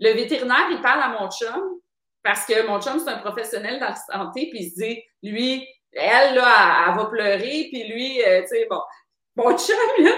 [0.00, 1.80] le vétérinaire, il parle à mon chum,
[2.22, 5.66] parce que mon chum, c'est un professionnel dans la santé, puis il se dit, lui,
[5.92, 8.80] elle, là, elle, va pleurer, puis lui, euh, tu sais, bon,
[9.36, 10.12] mon chum, là,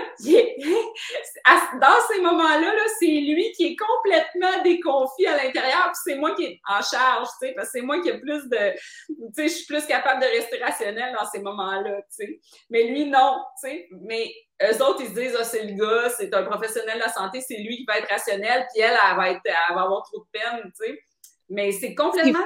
[1.81, 6.35] dans ces moments-là, -là, c'est lui qui est complètement déconfit à l'intérieur, puis c'est moi
[6.37, 8.73] qui est en charge, tu sais, parce que c'est moi qui ai plus de,
[9.09, 12.41] tu sais, je suis plus capable de rester rationnel dans ces moments-là, tu sais.
[12.71, 13.89] Mais lui, non, tu sais.
[14.03, 17.13] Mais eux autres, ils se disent, ah, c'est le gars, c'est un professionnel de la
[17.13, 20.05] santé, c'est lui qui va être rationnel, puis elle, elle va être, elle va avoir
[20.05, 21.03] trop de peine, tu sais.
[21.49, 22.45] Mais c'est complètement.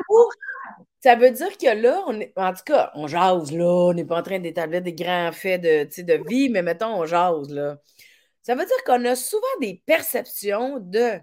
[1.03, 3.65] Ça veut dire que là, on est, en tout cas, on jase, là.
[3.65, 7.07] On n'est pas en train d'établir des grands faits de, de vie, mais mettons, on
[7.07, 7.79] jase, là.
[8.43, 11.19] Ça veut dire qu'on a souvent des perceptions de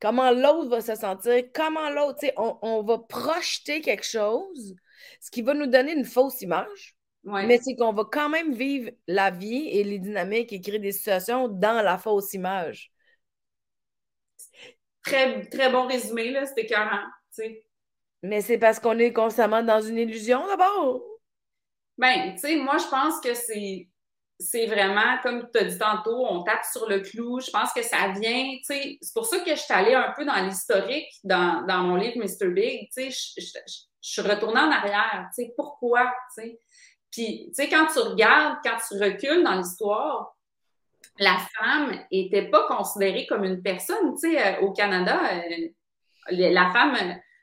[0.00, 4.76] comment l'autre va se sentir, comment l'autre, on, on va projeter quelque chose,
[5.20, 6.96] ce qui va nous donner une fausse image.
[7.24, 10.92] Mais c'est qu'on va quand même vivre la vie et les dynamiques et créer des
[10.92, 12.92] situations dans la fausse image.
[15.02, 17.04] Très, très bon résumé, là, c'était écœurant,
[18.22, 21.02] Mais c'est parce qu'on est constamment dans une illusion d'abord.
[21.96, 23.88] Ben, tu sais, moi, je pense que c'est
[24.40, 27.40] c'est vraiment, comme tu as dit tantôt, on tape sur le clou.
[27.40, 30.12] Je pense que ça vient, tu sais, c'est pour ça que je suis allée un
[30.16, 32.48] peu dans l'historique dans, dans, mon livre Mr.
[32.50, 33.60] Big, tu sais, je,
[34.00, 36.60] suis retournée en arrière, tu sais, pourquoi, tu sais.
[37.10, 40.36] Puis, tu sais, quand tu regardes, quand tu recules dans l'histoire,
[41.18, 45.68] la femme était pas considérée comme une personne, tu sais, euh, au Canada, euh,
[46.30, 46.96] la femme,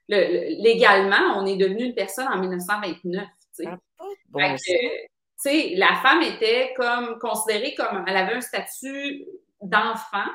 [0.07, 3.65] le, légalement, on est devenu une personne en 1929, tu sais.
[3.67, 3.77] Ah,
[4.29, 4.39] bon,
[5.77, 9.25] la femme était comme considérée comme, elle avait un statut
[9.61, 10.29] d'enfant.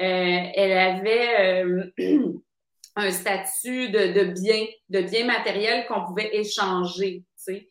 [0.00, 1.92] Euh, elle avait euh,
[2.96, 7.24] un statut de, de, bien, de bien matériel qu'on pouvait échanger.
[7.36, 7.68] sais.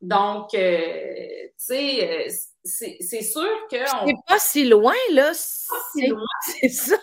[0.00, 2.26] Donc, euh, tu sais,
[2.64, 3.76] c'est sûr que.
[3.76, 5.32] C'est pas si loin, là.
[5.34, 6.96] C'est ça.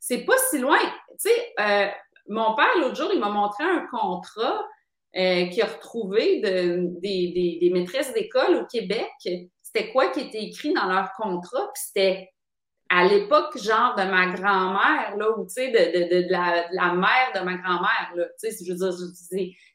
[0.00, 0.80] C'est pas si loin.
[1.20, 1.94] Tu sais,
[2.28, 4.64] mon père, l'autre jour, il m'a montré un contrat
[5.16, 9.10] euh, qui a retrouvé de, des, des, maîtresses d'école au Québec.
[9.62, 11.70] C'était quoi qui était écrit dans leur contrat?
[11.74, 12.30] Puis c'était
[12.90, 16.94] à l'époque, genre de ma grand-mère, là, ou tu sais, de, de, de, la, la,
[16.94, 18.24] mère de ma grand-mère, là.
[18.40, 18.92] Tu sais, je veux dire,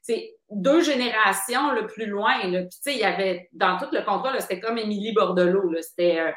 [0.01, 2.63] c'est deux générations le plus loin, là.
[2.63, 5.81] Tu sais, il y avait, dans tout le contrat, là, c'était comme Émilie Bordelot, là.
[5.81, 6.31] C'était euh,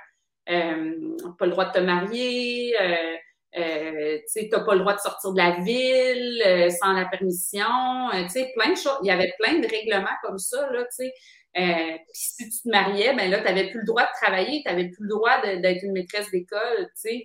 [0.51, 3.17] euh, pas le droit de te marier, euh,
[3.57, 8.09] euh, tu n'as pas le droit de sortir de la ville euh, sans la permission,
[8.15, 8.99] euh, tu plein de choses.
[9.03, 11.11] Il y avait plein de règlements comme ça, là, tu.
[11.59, 14.71] Euh, si tu te mariais, ben là, tu n'avais plus le droit de travailler, tu
[14.71, 17.25] n'avais plus le droit d'être une maîtresse d'école, tu.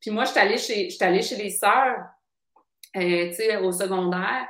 [0.00, 1.96] Puis moi, je suis allée chez, chez les sœurs,
[2.92, 4.48] tu sais, au secondaire.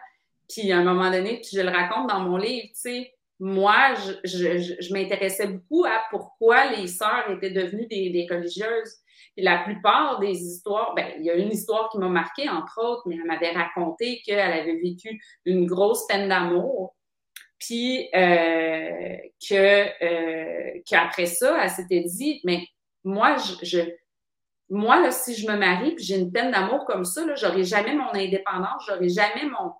[0.48, 4.12] Puis à un moment donné, je le raconte dans mon livre, tu sais, moi, je,
[4.24, 9.03] je, je m'intéressais beaucoup à pourquoi les sœurs étaient devenues des, des religieuses
[9.36, 13.02] la plupart des histoires, ben, il y a une histoire qui m'a marquée, entre autres,
[13.06, 16.94] mais elle m'avait raconté qu'elle avait vécu une grosse peine d'amour.
[17.58, 19.16] Puis euh,
[19.48, 22.66] que euh, qu'après ça, elle s'était dit, mais
[23.04, 23.80] moi, je,
[24.68, 27.64] moi, là, si je me marie puis j'ai une peine d'amour comme ça, là, j'aurai
[27.64, 29.72] jamais mon indépendance, j'aurai jamais mon.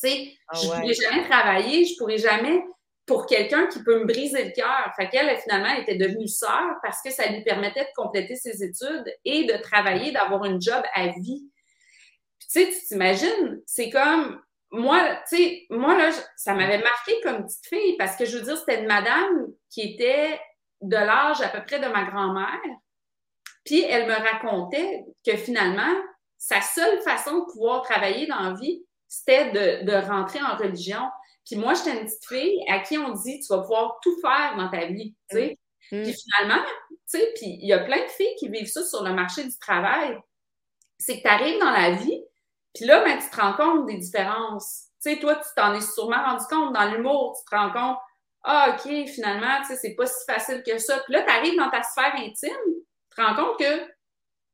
[0.00, 2.62] Tu sais, ah je pourrais jamais travailler, je pourrais jamais
[3.08, 4.92] pour quelqu'un qui peut me briser le cœur.
[4.94, 9.12] Fait qu'elle, finalement, était devenue sœur parce que ça lui permettait de compléter ses études
[9.24, 11.50] et de travailler, d'avoir une job à vie.
[12.40, 14.40] Tu sais, tu t'imagines, c'est comme,
[14.70, 18.44] moi, tu sais, moi, là, ça m'avait marqué comme petite fille parce que, je veux
[18.44, 20.38] dire, c'était une madame qui était
[20.82, 22.60] de l'âge à peu près de ma grand-mère.
[23.64, 25.94] Puis, elle me racontait que finalement,
[26.36, 31.02] sa seule façon de pouvoir travailler dans la vie, c'était de rentrer en religion.
[31.48, 34.54] Puis moi, j'étais une petite fille à qui on dit, tu vas pouvoir tout faire
[34.58, 35.58] dans ta vie, tu sais.
[35.90, 36.02] Mm.
[36.02, 39.02] Puis finalement, tu sais, puis il y a plein de filles qui vivent ça sur
[39.02, 40.18] le marché du travail.
[40.98, 42.22] C'est que tu arrives dans la vie,
[42.74, 44.88] puis là, ben, tu te rends compte des différences.
[45.02, 47.98] Tu sais, toi, tu t'en es sûrement rendu compte dans l'humour, tu te rends compte,
[48.42, 50.98] ah, OK, finalement, tu sais, c'est pas si facile que ça.
[51.00, 52.34] Puis là, tu arrives dans ta sphère intime,
[52.66, 53.88] tu te rends compte que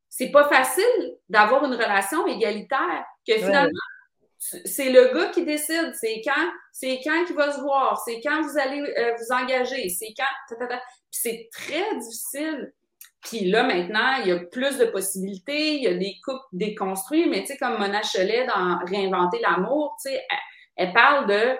[0.08, 3.68] c'est pas facile d'avoir une relation égalitaire, que finalement,
[4.64, 8.42] c'est le gars qui décide, c'est quand, c'est quand qu'il va se voir, c'est quand
[8.42, 10.68] vous allez euh, vous engager, c'est quand, Puis
[11.10, 12.72] c'est très difficile.
[13.22, 17.26] Puis là, maintenant, il y a plus de possibilités, il y a des couples déconstruits,
[17.26, 20.22] mais tu sais, comme Mona Cholet dans Réinventer l'amour, tu sais,
[20.76, 21.56] elle, parle de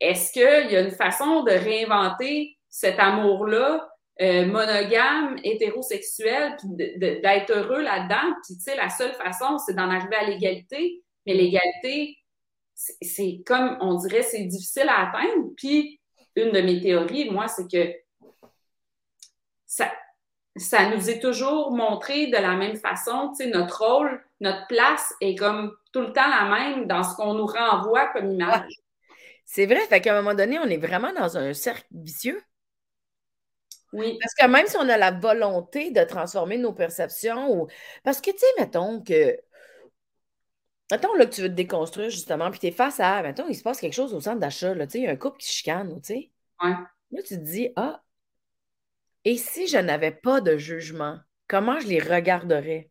[0.00, 3.88] est-ce qu'il y a une façon de réinventer cet amour-là
[4.20, 8.34] euh, monogame, hétérosexuel, puis d'être heureux là-dedans?
[8.44, 11.04] Puis, tu sais, la seule façon, c'est d'en arriver à l'égalité.
[11.26, 12.18] Mais l'égalité,
[12.74, 15.48] c'est comme, on dirait, c'est difficile à atteindre.
[15.56, 16.00] Puis,
[16.36, 17.94] une de mes théories, moi, c'est que
[19.66, 19.92] ça,
[20.56, 23.32] ça nous est toujours montré de la même façon.
[23.36, 27.16] Tu sais, notre rôle, notre place est comme tout le temps la même dans ce
[27.16, 28.72] qu'on nous renvoie comme image.
[29.44, 32.42] C'est vrai, fait qu'à un moment donné, on est vraiment dans un cercle vicieux.
[33.92, 34.18] Oui.
[34.20, 37.68] Parce que même si on a la volonté de transformer nos perceptions, ou...
[38.02, 39.38] parce que, tu sais, mettons que
[40.90, 43.54] Mettons là, que tu veux te déconstruire justement, puis tu es face à, mettons, il
[43.56, 45.48] se passe quelque chose au centre d'achat, tu sais, il y a un couple qui
[45.48, 46.30] chicane, tu sais.
[46.62, 46.76] Ouais.
[47.12, 48.02] Là, tu te dis, ah,
[49.26, 51.18] et si je n'avais pas de jugement,
[51.48, 52.90] comment je les regarderais?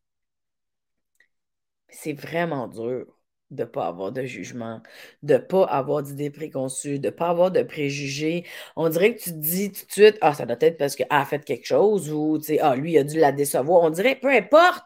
[1.90, 3.06] C'est vraiment dur.
[3.52, 4.82] de ne pas avoir de jugement,
[5.24, 8.46] de ne pas avoir d'idées préconçues, de ne pas avoir de préjugés.
[8.76, 11.08] On dirait que tu te dis tout de suite, ah, ça doit être parce qu'elle
[11.10, 13.84] a fait quelque chose ou, tu sais, ah, lui, il a dû la décevoir.
[13.84, 14.84] On dirait, peu importe.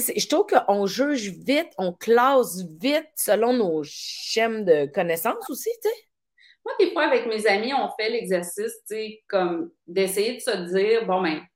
[0.00, 5.88] Je trouve qu'on juge vite, on classe vite selon nos schèmes de connaissances aussi, tu
[5.88, 5.94] sais.
[6.64, 10.74] Moi, des fois, avec mes amis, on fait l'exercice, tu sais, comme d'essayer de se
[10.74, 11.46] dire, bon, ben, tu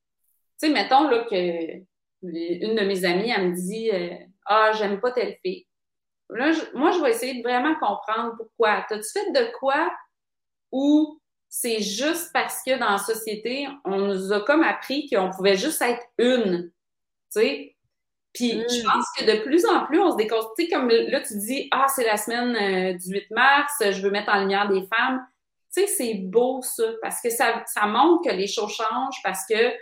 [0.57, 1.81] sais, mettons, là, que
[2.23, 4.15] une de mes amies, elle me dit, euh,
[4.47, 5.67] ah, j'aime pas telle fille.
[6.29, 8.85] Là, moi, je vais essayer de vraiment comprendre pourquoi.
[8.89, 9.91] T'as-tu fait de quoi
[10.71, 15.57] ou c'est juste parce que dans la société, on nous a comme appris qu'on pouvait
[15.57, 16.71] juste être une,
[17.33, 17.77] tu sais?
[18.33, 18.85] Puis je mm.
[18.85, 20.55] pense que de plus en plus, on se déconstruit.
[20.57, 24.03] Tu sais, comme là, tu dis, ah, c'est la semaine euh, du 8 mars, je
[24.03, 25.27] veux mettre en lumière des femmes.
[25.75, 29.45] Tu sais, c'est beau ça, parce que ça, ça montre que les choses changent, parce
[29.49, 29.73] que,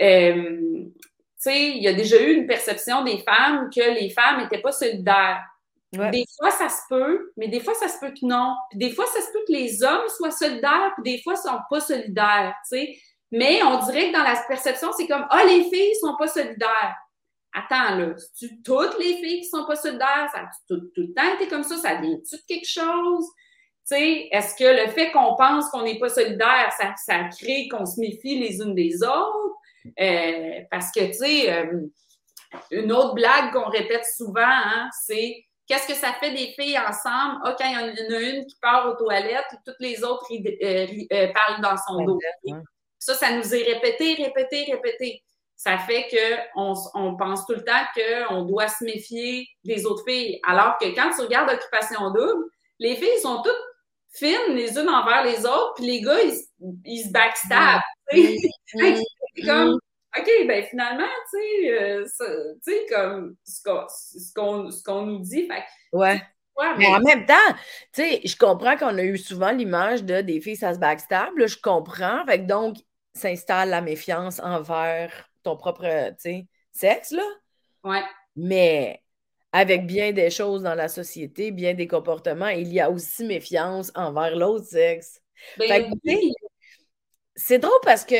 [0.00, 0.92] euh, tu
[1.36, 4.72] sais, il y a déjà eu une perception des femmes que les femmes n'étaient pas
[4.72, 5.44] solidaires.
[5.92, 8.54] Des fois, ça se peut, mais des fois, ça se peut que non.
[8.70, 11.48] Puis des fois, ça se peut que les hommes soient solidaires, puis des fois, ils
[11.48, 12.98] sont pas solidaires, tu sais.
[13.30, 16.96] Mais on dirait que dans la perception, c'est comme, ah, les filles sont pas solidaires
[17.52, 21.34] attends, là, tu toutes les filles qui sont pas solidaires, ça tout, tout, le temps
[21.34, 23.26] été comme ça, ça vient-tu de quelque chose?
[23.88, 27.68] Tu sais, est-ce que le fait qu'on pense qu'on n'est pas solidaire, ça, ça crée
[27.68, 29.56] qu'on se méfie les unes des autres?
[30.00, 31.80] Euh, parce que, tu sais, euh,
[32.70, 37.40] une autre blague qu'on répète souvent, hein, c'est qu'est-ce que ça fait des filles ensemble?
[37.44, 41.32] Ah, quand il y en a une qui part aux toilettes, toutes les autres euh,
[41.32, 42.18] parlent dans son dos.
[42.98, 45.24] Ça, ça nous est répété, répété, répété
[45.62, 50.40] ça fait qu'on on pense tout le temps qu'on doit se méfier des autres filles.
[50.44, 52.46] Alors que quand tu regardes Occupation Double,
[52.80, 53.62] les filles sont toutes
[54.10, 56.18] fines les unes envers les autres, puis les gars,
[56.84, 57.80] ils, se backstab.
[58.10, 59.78] C'est comme,
[60.18, 62.04] OK, ben finalement, tu sais, euh,
[62.90, 65.46] comme ce qu'on nous dit.
[65.46, 66.20] Fait, ouais.
[66.76, 66.88] mais...
[66.88, 67.54] en même temps,
[67.92, 71.30] tu sais, je comprends qu'on a eu souvent l'image de des filles, ça se backstab.
[71.36, 72.26] je comprends.
[72.26, 72.78] Fait que donc,
[73.14, 76.12] s'installe la méfiance envers ton propre
[76.72, 77.24] sexe, là.
[77.84, 78.02] Ouais.
[78.36, 79.02] Mais
[79.52, 83.92] avec bien des choses dans la société, bien des comportements, il y a aussi méfiance
[83.94, 85.20] envers l'autre sexe.
[85.58, 85.92] Ben
[87.34, 88.14] c'est drôle parce que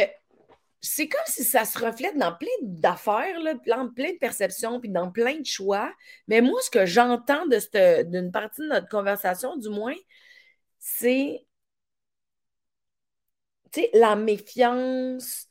[0.80, 5.12] c'est comme si ça se reflète dans plein d'affaires, dans plein de perceptions, puis dans
[5.12, 5.92] plein de choix.
[6.26, 9.94] Mais moi, ce que j'entends d'une partie de notre conversation, du moins,
[10.78, 11.46] c'est
[13.94, 15.46] la méfiance,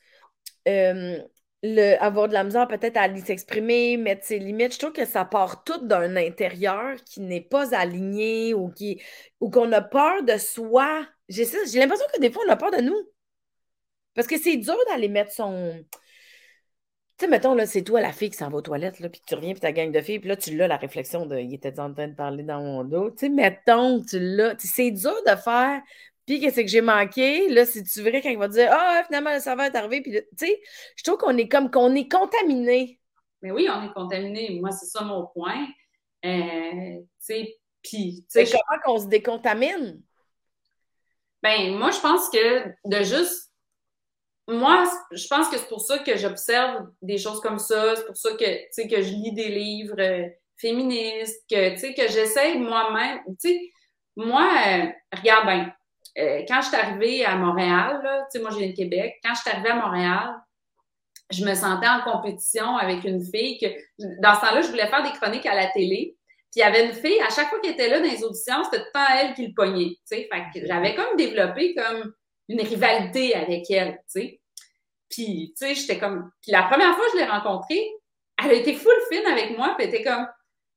[0.68, 1.20] euh,
[1.64, 4.74] le, avoir de la misère peut-être à aller s'exprimer, mettre ses limites.
[4.74, 9.02] Je trouve que ça part tout d'un intérieur qui n'est pas aligné ou qui
[9.40, 11.06] ou qu'on a peur de soi.
[11.30, 11.46] J'ai,
[11.76, 12.98] l'impression que des fois, on a peur de nous.
[14.14, 15.86] Parce que c'est dur d'aller mettre son.
[17.18, 19.22] Tu sais, mettons, là, c'est toi la fille qui s'en va aux toilettes, là, puis
[19.26, 21.54] tu reviens, puis ta gang de filles, puis là, tu l'as la réflexion de il
[21.54, 23.12] était en train de parler dans mon dos.
[23.12, 24.56] Tu sais, mettons, tu l'as.
[24.60, 25.82] C'est dur de faire
[26.26, 27.50] puis qu'est-ce que j'ai manqué?
[27.50, 30.02] Là, c'est-tu vrai quand il va dire Ah, finalement, le serveur est arrivé?
[30.02, 30.62] Puis, tu sais,
[30.96, 33.00] je trouve qu'on est comme qu'on est contaminé.
[33.42, 34.60] Mais oui, on est contaminé.
[34.60, 35.68] Moi, c'est ça mon point.
[36.26, 38.26] Euh, tu sais, puis.
[38.34, 40.02] comment qu'on se décontamine?
[41.42, 43.52] Ben, moi, je pense que de juste.
[44.48, 47.96] Moi, je pense que c'est pour ça que j'observe des choses comme ça.
[47.96, 52.08] C'est pour ça que, que je lis des livres euh, féministes, que, tu sais, que
[52.10, 53.22] j'essaie moi-même.
[53.40, 53.72] Tu sais,
[54.16, 55.74] moi, euh, regarde bien
[56.18, 59.34] euh, quand je suis arrivée à Montréal, tu sais, moi, je viens de Québec, quand
[59.34, 60.36] je suis arrivée à Montréal,
[61.32, 63.68] je me sentais en compétition avec une fille que,
[64.22, 66.18] dans ce temps-là, je voulais faire des chroniques à la télé.
[66.52, 68.64] Puis il y avait une fille, à chaque fois qu'elle était là dans les auditions,
[68.66, 70.30] c'était tout le temps elle qui le pognait, tu sais.
[70.32, 72.14] Fait que j'avais comme développé comme
[72.50, 74.42] une rivalité avec elle, tu sais.
[75.10, 76.32] Puis, tu sais, j'étais comme...
[76.42, 77.86] Puis la première fois que je l'ai rencontrée,
[78.44, 80.28] elle a été full fine avec moi, puis elle était comme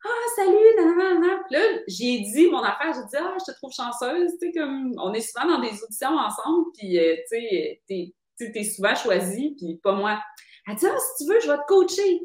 [0.05, 3.73] ah, salut, nan, Puis là, j'ai dit mon affaire, j'ai dit, ah, je te trouve
[3.73, 7.83] chanceuse, tu sais, comme, on est souvent dans des auditions ensemble, puis, euh, tu sais,
[7.89, 10.21] t'es, t'es souvent choisi, puis pas moi.
[10.69, 12.21] Elle dit, ah, si tu veux, je vais te coacher.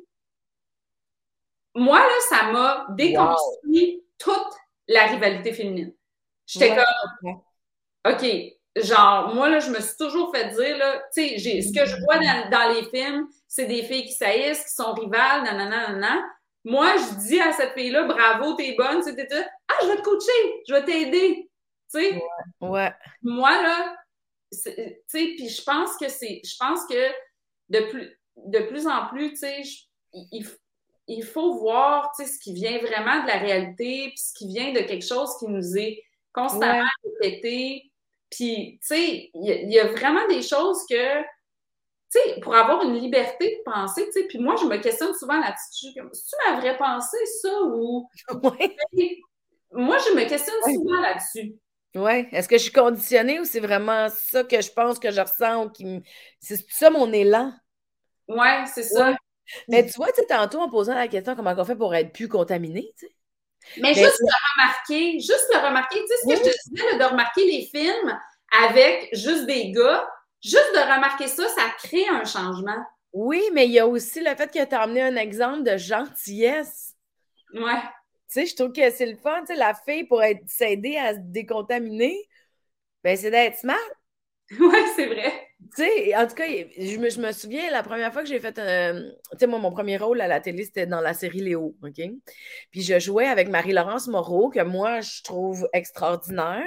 [1.76, 4.54] Moi, là, ça m'a déconstruit toute
[4.88, 5.94] la rivalité féminine.
[6.46, 7.42] J'étais comme,
[8.08, 8.26] OK,
[8.76, 11.96] genre, moi, là, je me suis toujours fait dire, là, tu sais, ce que je
[12.04, 16.26] vois dans, dans les films, c'est des filles qui saillissent, qui sont rivales, nanana, nanana.
[16.66, 19.28] Moi, je dis à cette fille-là, bravo, t'es bonne, c'était
[19.68, 21.49] Ah, je vais te coacher, je vais t'aider.
[21.91, 22.22] Tu sais?
[22.62, 22.91] Ouais.
[23.22, 23.95] Moi, là,
[24.51, 27.10] tu sais, puis je pense que c'est, je pense que
[27.70, 29.62] de plus, de plus en plus, tu sais,
[30.14, 30.45] il,
[31.07, 34.47] il, faut voir, tu sais, ce qui vient vraiment de la réalité, puis ce qui
[34.47, 36.03] vient de quelque chose qui nous est
[36.34, 37.91] constamment répété.
[38.30, 41.24] Puis, tu sais, il y, a vraiment des choses que
[42.10, 45.39] sais, pour avoir une liberté de penser, tu sais, puis moi, je me questionne souvent
[45.39, 48.10] là-dessus, comme, tu ma vraie pensée, ça, ou...
[49.72, 51.55] Moi, je me questionne souvent là-dessus.
[51.95, 52.28] Oui.
[52.32, 55.66] Est-ce que je suis conditionnée ou c'est vraiment ça que je pense, que je ressens
[55.66, 56.01] ou qui
[56.39, 57.53] C'est ça mon élan?
[58.28, 59.16] Oui, c'est ça.
[59.68, 62.28] Mais tu vois, tu tantôt, en posant la question comment on fait pour être plus
[62.28, 63.16] contaminé, tu sais?
[63.78, 67.03] Mais, juste le remarquer, juste le remarquer, tu sais, ce que je te disais, de
[67.03, 68.20] remarquer les films
[68.64, 70.07] avec juste des gars,
[70.42, 72.86] juste de remarquer ça, ça crée un changement.
[73.12, 75.78] Oui, mais il y a aussi le fait que tu as amené un exemple de
[75.78, 76.96] gentillesse.
[77.54, 77.82] Ouais.
[78.32, 81.16] Tu sais, je trouve que c'est le fun, tu sais, la fille pour s'aider à
[81.16, 82.16] se décontaminer,
[83.04, 83.78] ben c'est d'être smart.
[84.60, 85.32] Oui, c'est vrai.
[85.76, 88.40] Tu sais, en tout cas, je me, je me, souviens, la première fois que j'ai
[88.40, 89.00] fait un.
[89.32, 92.02] Tu sais, moi, mon premier rôle à la télé, c'était dans la série Léo, OK?
[92.72, 96.66] Puis je jouais avec Marie-Laurence Moreau, que moi, je trouve extraordinaire.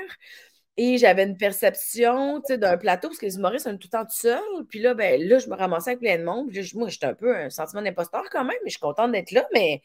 [0.78, 4.16] Et j'avais une perception, d'un plateau, parce que les humoristes sont tout le temps tout
[4.16, 4.40] seuls.
[4.68, 6.48] Puis là, ben là, je me ramassais avec plein de monde.
[6.50, 9.32] Puis moi, j'étais un peu un sentiment d'imposteur quand même, mais je suis contente d'être
[9.32, 9.82] là, mais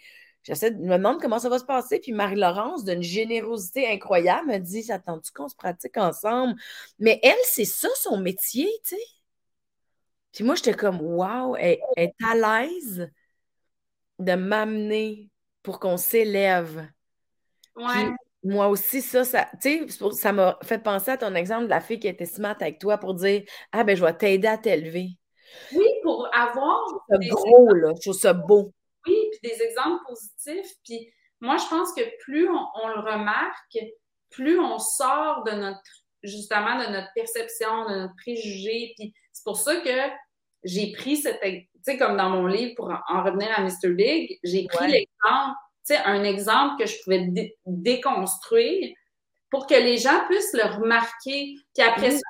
[0.48, 2.00] J'essaie de me demander comment ça va se passer.
[2.00, 6.56] Puis Marie-Laurence, d'une générosité incroyable, me dit Attends-tu qu'on se pratique ensemble?
[7.00, 9.02] Mais elle, c'est ça son métier, tu sais.
[10.32, 13.12] Puis moi, j'étais comme Waouh, elle, est à l'aise
[14.20, 15.30] de m'amener
[15.64, 16.88] pour qu'on s'élève.
[17.76, 18.10] Ouais.
[18.48, 19.48] Moi aussi, ça, ça,
[20.12, 22.98] ça m'a fait penser à ton exemple de la fille qui était smart avec toi
[22.98, 25.10] pour dire Ah, ben, je vais t'aider à t'élever.
[25.74, 26.80] Oui, pour avoir.
[27.10, 27.93] C'est gros, là.
[27.95, 28.74] Je trouve ça beau
[29.08, 30.74] puis des exemples positifs.
[30.84, 33.78] Puis moi, je pense que plus on, le remarque,
[34.30, 35.82] plus on sort de notre,
[36.24, 38.93] justement, de notre perception, de notre préjugé.
[38.98, 40.14] Puis c'est pour ça que
[40.64, 43.93] j'ai pris cette, tu sais, comme dans mon livre, pour en revenir à Mr.
[43.93, 45.56] Big, j'ai pris l'exemple,
[45.94, 47.28] sais, un exemple que je pouvais
[47.66, 48.94] déconstruire
[49.50, 51.56] pour que les gens puissent le remarquer.
[51.74, 52.22] Puis après ça,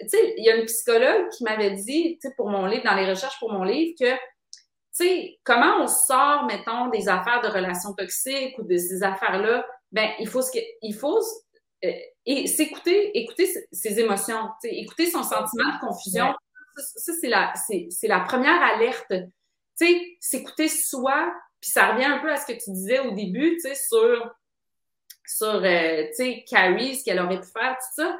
[0.00, 2.84] tu sais, il y a une psychologue qui m'avait dit, tu sais, pour mon livre,
[2.84, 7.40] dans les recherches pour mon livre, que tu sais, comment on sort, mettons, des affaires
[7.42, 10.42] de relations toxiques ou de ces affaires-là, ben, il faut,
[10.82, 11.20] il faut
[11.84, 11.92] euh,
[12.24, 16.34] et s'écouter, écouter ses émotions, écouter son sentiment de confusion.
[16.76, 19.12] Ça, c'est la, c'est, la première alerte.
[19.78, 21.32] Tu sais, s'écouter soi,
[21.66, 24.32] puis ça revient un peu à ce que tu disais au début, tu sais, sur,
[25.26, 28.16] sur, euh, tu sais, Carrie, ce qu'elle aurait pu faire, tout ça.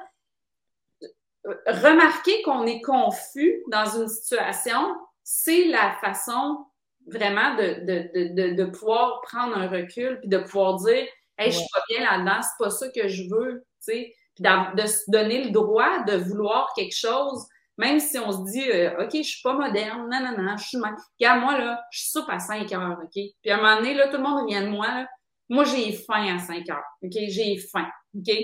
[1.69, 6.67] Remarquer qu'on est confus dans une situation, c'est la façon
[7.07, 11.07] vraiment de, de, de, de, pouvoir prendre un recul puis de pouvoir dire
[11.39, 14.15] Hey, je suis pas bien là-dedans, c'est pas ça que je veux, tu sais.
[14.35, 17.47] Puis de se donner le droit de vouloir quelque chose,
[17.79, 20.67] même si on se dit euh, OK, je suis pas moderne, non, non, non, je
[20.67, 20.95] suis mal.
[21.21, 23.11] Regarde, moi, là, je soupe à 5 heures, OK?
[23.13, 25.07] Puis à un moment donné, là, tout le monde vient de moi, là.
[25.49, 27.13] Moi, j'ai faim à 5 heures, OK?
[27.29, 28.35] J'ai faim, OK?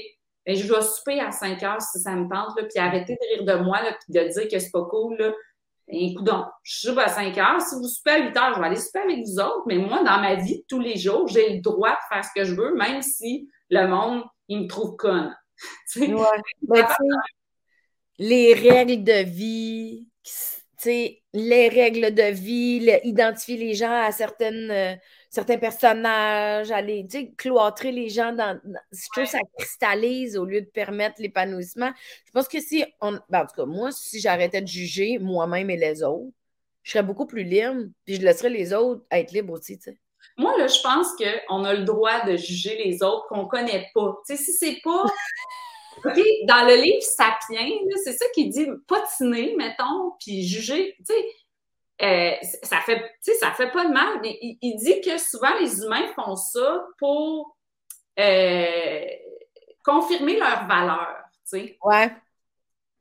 [0.44, 3.36] Et je dois souper à 5 heures si ça me tente, là, puis arrêter de
[3.36, 5.32] rire de moi, là, puis de dire que c'est pas cool, là.
[5.88, 6.30] Écoute,
[6.62, 7.60] je soupe à 5 heures.
[7.60, 9.64] Si vous soupez à 8 heures, je vais aller souper avec vous autres.
[9.66, 12.44] Mais moi, dans ma vie, tous les jours, j'ai le droit de faire ce que
[12.44, 15.36] je veux, même si le monde, il me trouve conne.
[15.96, 16.84] Ouais.
[18.18, 20.06] Les règles de vie,
[21.32, 24.94] les règles de vie, identifier les gens à certaines, euh,
[25.30, 27.06] certains personnages, aller
[27.36, 28.60] cloîtrer les gens dans.
[28.92, 31.92] je trouve que ça cristallise au lieu de permettre l'épanouissement.
[32.26, 33.18] Je pense que si on.
[33.28, 36.32] Ben, en tout cas, moi, si j'arrêtais de juger moi-même et les autres,
[36.82, 39.98] je serais beaucoup plus libre, puis je laisserais les autres être libres aussi, tu sais.
[40.36, 44.16] Moi, là, je pense qu'on a le droit de juger les autres qu'on connaît pas.
[44.26, 45.04] Tu sais, si c'est pas.
[46.05, 47.70] Dans le livre Sapiens,
[48.05, 50.95] c'est ça qui dit patiner, mettons, puis juger.
[50.99, 51.24] Tu sais,
[52.03, 52.32] euh,
[52.62, 56.34] ça fait, ça fait pas de mal, mais il, dit que souvent les humains font
[56.34, 57.57] ça pour
[58.18, 59.05] euh,
[59.84, 61.16] confirmer leur valeur,
[61.49, 61.78] tu sais.
[61.84, 62.11] Ouais.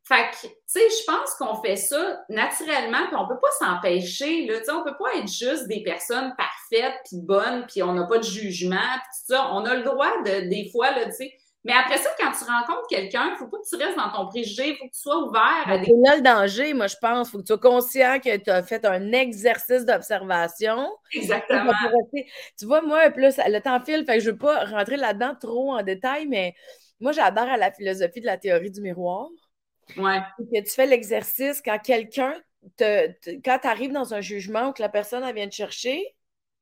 [0.04, 4.46] Fait que, tu sais, je pense qu'on fait ça naturellement, puis on peut pas s'empêcher,
[4.46, 7.94] là, tu sais, on peut pas être juste des personnes parfaites, puis bonnes, puis on
[7.94, 9.50] n'a pas de jugement, puis tout ça.
[9.54, 12.44] On a le droit de, des fois, là, tu sais, mais après ça, quand tu
[12.44, 14.94] rencontres quelqu'un, il ne faut pas que tu restes dans ton préjugé, il faut que
[14.94, 15.86] tu sois ouvert à des.
[15.86, 17.28] C'est là le danger, moi, je pense.
[17.28, 20.90] Il faut que tu sois conscient que tu as fait un exercice d'observation.
[21.14, 21.72] Exactement.
[22.58, 25.36] Tu vois, moi, plus le temps file, fait que je ne veux pas rentrer là-dedans
[25.40, 26.56] trop en détail, mais
[27.00, 29.28] moi, j'adore à la philosophie de la théorie du miroir.
[29.98, 30.20] Ouais.
[30.40, 32.34] Que tu fais l'exercice quand quelqu'un
[32.78, 33.08] te,
[33.44, 36.16] quand tu arrives dans un jugement ou que la personne vient te chercher,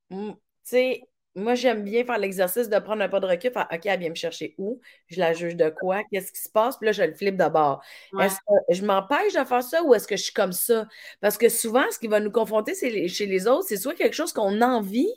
[0.10, 0.18] tu
[0.64, 1.04] sais,
[1.40, 4.10] moi, j'aime bien faire l'exercice de prendre un pas de recul, faire OK, elle vient
[4.10, 4.80] me chercher où?
[5.08, 6.02] Je la juge de quoi?
[6.12, 6.78] Qu'est-ce qui se passe?
[6.78, 7.82] Puis là, je le flippe d'abord.
[8.20, 10.88] Est-ce que je m'empêche de faire ça ou est-ce que je suis comme ça?
[11.22, 14.34] Parce que souvent, ce qui va nous confronter chez les autres, c'est soit quelque chose
[14.34, 15.12] qu'on envie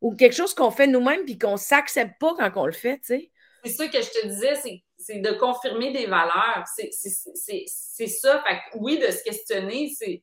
[0.00, 2.98] ou quelque chose qu'on fait nous-mêmes puis qu'on ne s'accepte pas quand on le fait,
[2.98, 3.30] tu sais.
[3.64, 6.64] C'est ça que je te disais, c'est de confirmer des valeurs.
[6.76, 8.44] C'est ça.
[8.46, 10.22] Fait oui, de se questionner, c'est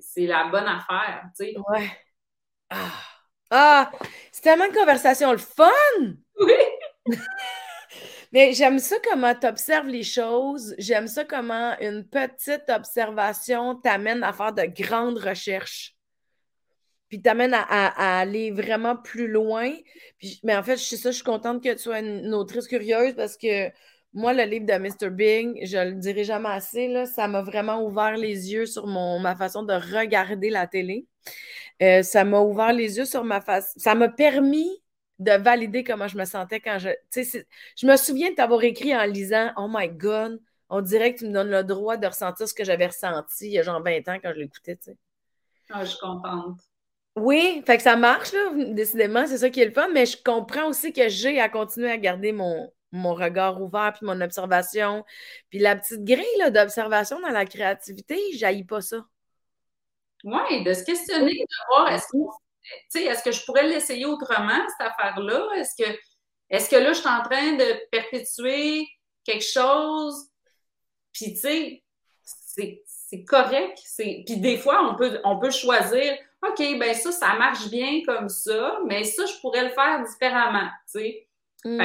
[0.00, 1.54] c'est la bonne affaire, tu sais.
[1.70, 1.88] Ouais.
[2.68, 2.92] Ah!
[3.54, 3.92] Ah!
[4.32, 5.72] C'est tellement de conversation le fun!
[6.40, 6.54] Oui!
[8.32, 10.74] Mais j'aime ça comment tu observes les choses.
[10.78, 15.94] J'aime ça comment une petite observation t'amène à faire de grandes recherches.
[17.10, 19.70] Puis t'amène à, à, aller vraiment plus loin.
[20.16, 22.66] Puis, mais en fait, je sais ça, je suis contente que tu sois une autrice
[22.66, 23.68] curieuse parce que
[24.14, 25.10] moi, le livre de Mr.
[25.10, 29.18] Bing, je le dirai jamais assez, là, ça m'a vraiment ouvert les yeux sur mon,
[29.18, 31.06] ma façon de regarder la télé.
[31.82, 33.72] Euh, ça m'a ouvert les yeux sur ma face.
[33.76, 34.68] Ça m'a permis
[35.18, 36.90] de valider comment je me sentais quand je.
[37.14, 41.26] Je me souviens de t'avoir écrit en lisant Oh my God, on dirait que tu
[41.26, 44.08] me donnes le droit de ressentir ce que j'avais ressenti il y a genre 20
[44.08, 44.78] ans quand je l'écoutais.
[45.70, 46.60] Ah, je suis contente.
[47.16, 50.16] Oui, fait que ça marche, là, décidément, c'est ça qui est le fun, mais je
[50.22, 55.04] comprends aussi que j'ai à continuer à garder mon, mon regard ouvert, puis mon observation.
[55.50, 59.04] Puis la petite grille d'observation dans la créativité, je pas ça.
[60.24, 64.88] Oui, de se questionner, de voir est-ce que, est-ce que je pourrais l'essayer autrement, cette
[64.88, 65.48] affaire-là?
[65.56, 65.98] Est-ce que,
[66.50, 68.86] est-ce que là, je suis en train de perpétuer
[69.24, 70.28] quelque chose?
[71.12, 71.82] Puis, tu sais,
[72.22, 73.78] c'est correct.
[73.96, 78.28] Puis des fois, on peut, on peut choisir, OK, ben ça, ça marche bien comme
[78.28, 81.28] ça, mais ça, je pourrais le faire différemment, tu sais.
[81.64, 81.80] Mm.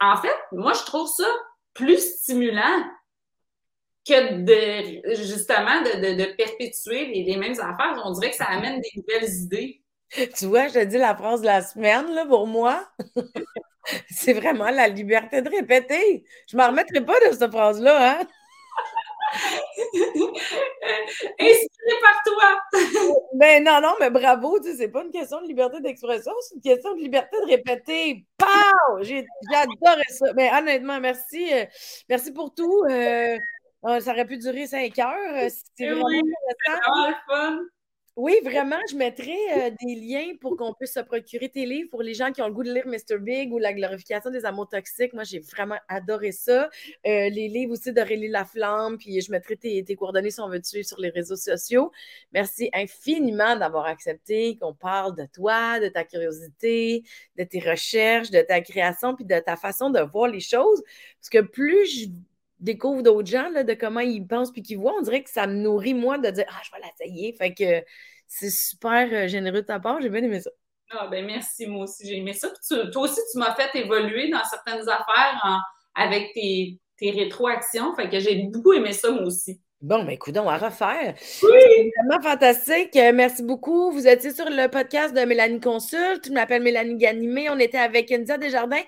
[0.00, 1.26] en fait, moi, je trouve ça
[1.72, 2.84] plus stimulant
[4.06, 8.00] que de justement de, perpétuer les, mêmes affaires.
[8.04, 9.80] On dirait que ça amène des nouvelles idées.
[10.36, 12.86] Tu vois, je te dis la phrase de la semaine, là, pour moi.
[14.10, 16.24] c'est vraiment la liberté de répéter.
[16.48, 18.26] Je ne m'en remettrai pas de cette phrase-là, hein?
[21.40, 22.60] Inspiré par toi.
[23.34, 26.54] ben non, non, mais bravo, tu sais, c'est pas une question de liberté d'expression, c'est
[26.56, 28.26] une question de liberté de répéter.
[28.36, 29.02] Pow!
[29.02, 30.32] J'adorais ça.
[30.34, 31.52] Mais honnêtement, merci.
[31.52, 31.64] Euh,
[32.08, 32.84] merci pour tout.
[32.88, 33.38] Euh,
[33.86, 35.50] euh, ça aurait pu durer cinq heures.
[35.50, 36.22] C'était vraiment,
[36.66, 37.58] vraiment fun.
[38.16, 42.00] Oui, vraiment, je mettrai euh, des liens pour qu'on puisse se procurer tes livres pour
[42.00, 43.18] les gens qui ont le goût de lire Mr.
[43.18, 45.12] Big ou La glorification des amours toxiques.
[45.14, 46.70] Moi, j'ai vraiment adoré ça.
[47.06, 50.82] Euh, les livres aussi d'Aurélie Laflamme, puis je mettrai tes, coordonnées si on veut te
[50.82, 51.90] sur les réseaux sociaux.
[52.30, 57.02] Merci infiniment d'avoir accepté qu'on parle de toi, de ta curiosité,
[57.36, 60.84] de tes recherches, de ta création, puis de ta façon de voir les choses.
[61.18, 62.06] Parce que plus je
[62.64, 65.46] découvre d'autres gens, là, de comment ils pensent puis qu'ils voient, on dirait que ça
[65.46, 67.32] me nourrit, moi, de dire Ah, je vais l'essayer.
[67.34, 67.86] Fait que
[68.26, 70.00] c'est super euh, généreux de ta part.
[70.00, 70.50] J'ai bien aimé ça.
[70.90, 72.50] Ah, ben merci, moi aussi, j'ai aimé ça.
[72.92, 75.62] toi aussi, tu m'as fait évoluer dans certaines affaires
[75.94, 77.94] avec tes, tes rétroactions.
[77.94, 79.60] Fait que j'ai beaucoup aimé ça, moi aussi.
[79.84, 81.14] Bon, ben, écoute, on va refaire.
[81.42, 81.50] Oui!
[81.60, 82.96] C'est vraiment fantastique.
[82.96, 83.90] Euh, merci beaucoup.
[83.92, 86.26] Vous étiez sur le podcast de Mélanie Consulte.
[86.26, 87.50] Je m'appelle Mélanie Ganimé.
[87.50, 88.80] On était avec India Desjardins.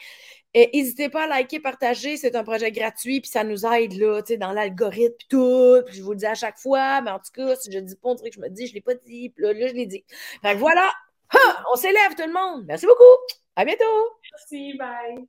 [0.57, 2.17] N'hésitez pas à liker, partager.
[2.17, 5.83] C'est un projet gratuit, puis ça nous aide là, dans l'algorithme, puis tout.
[5.87, 7.97] Puis je vous le dis à chaque fois, mais en tout cas, si je dis
[7.97, 9.75] pas un truc, je me dis, je ne l'ai pas dit, puis là, là, je
[9.75, 10.05] l'ai dit.
[10.43, 10.91] Fait que voilà,
[11.73, 12.65] on s'élève tout le monde.
[12.67, 13.05] Merci beaucoup.
[13.55, 13.85] À bientôt.
[14.33, 15.27] Merci, bye.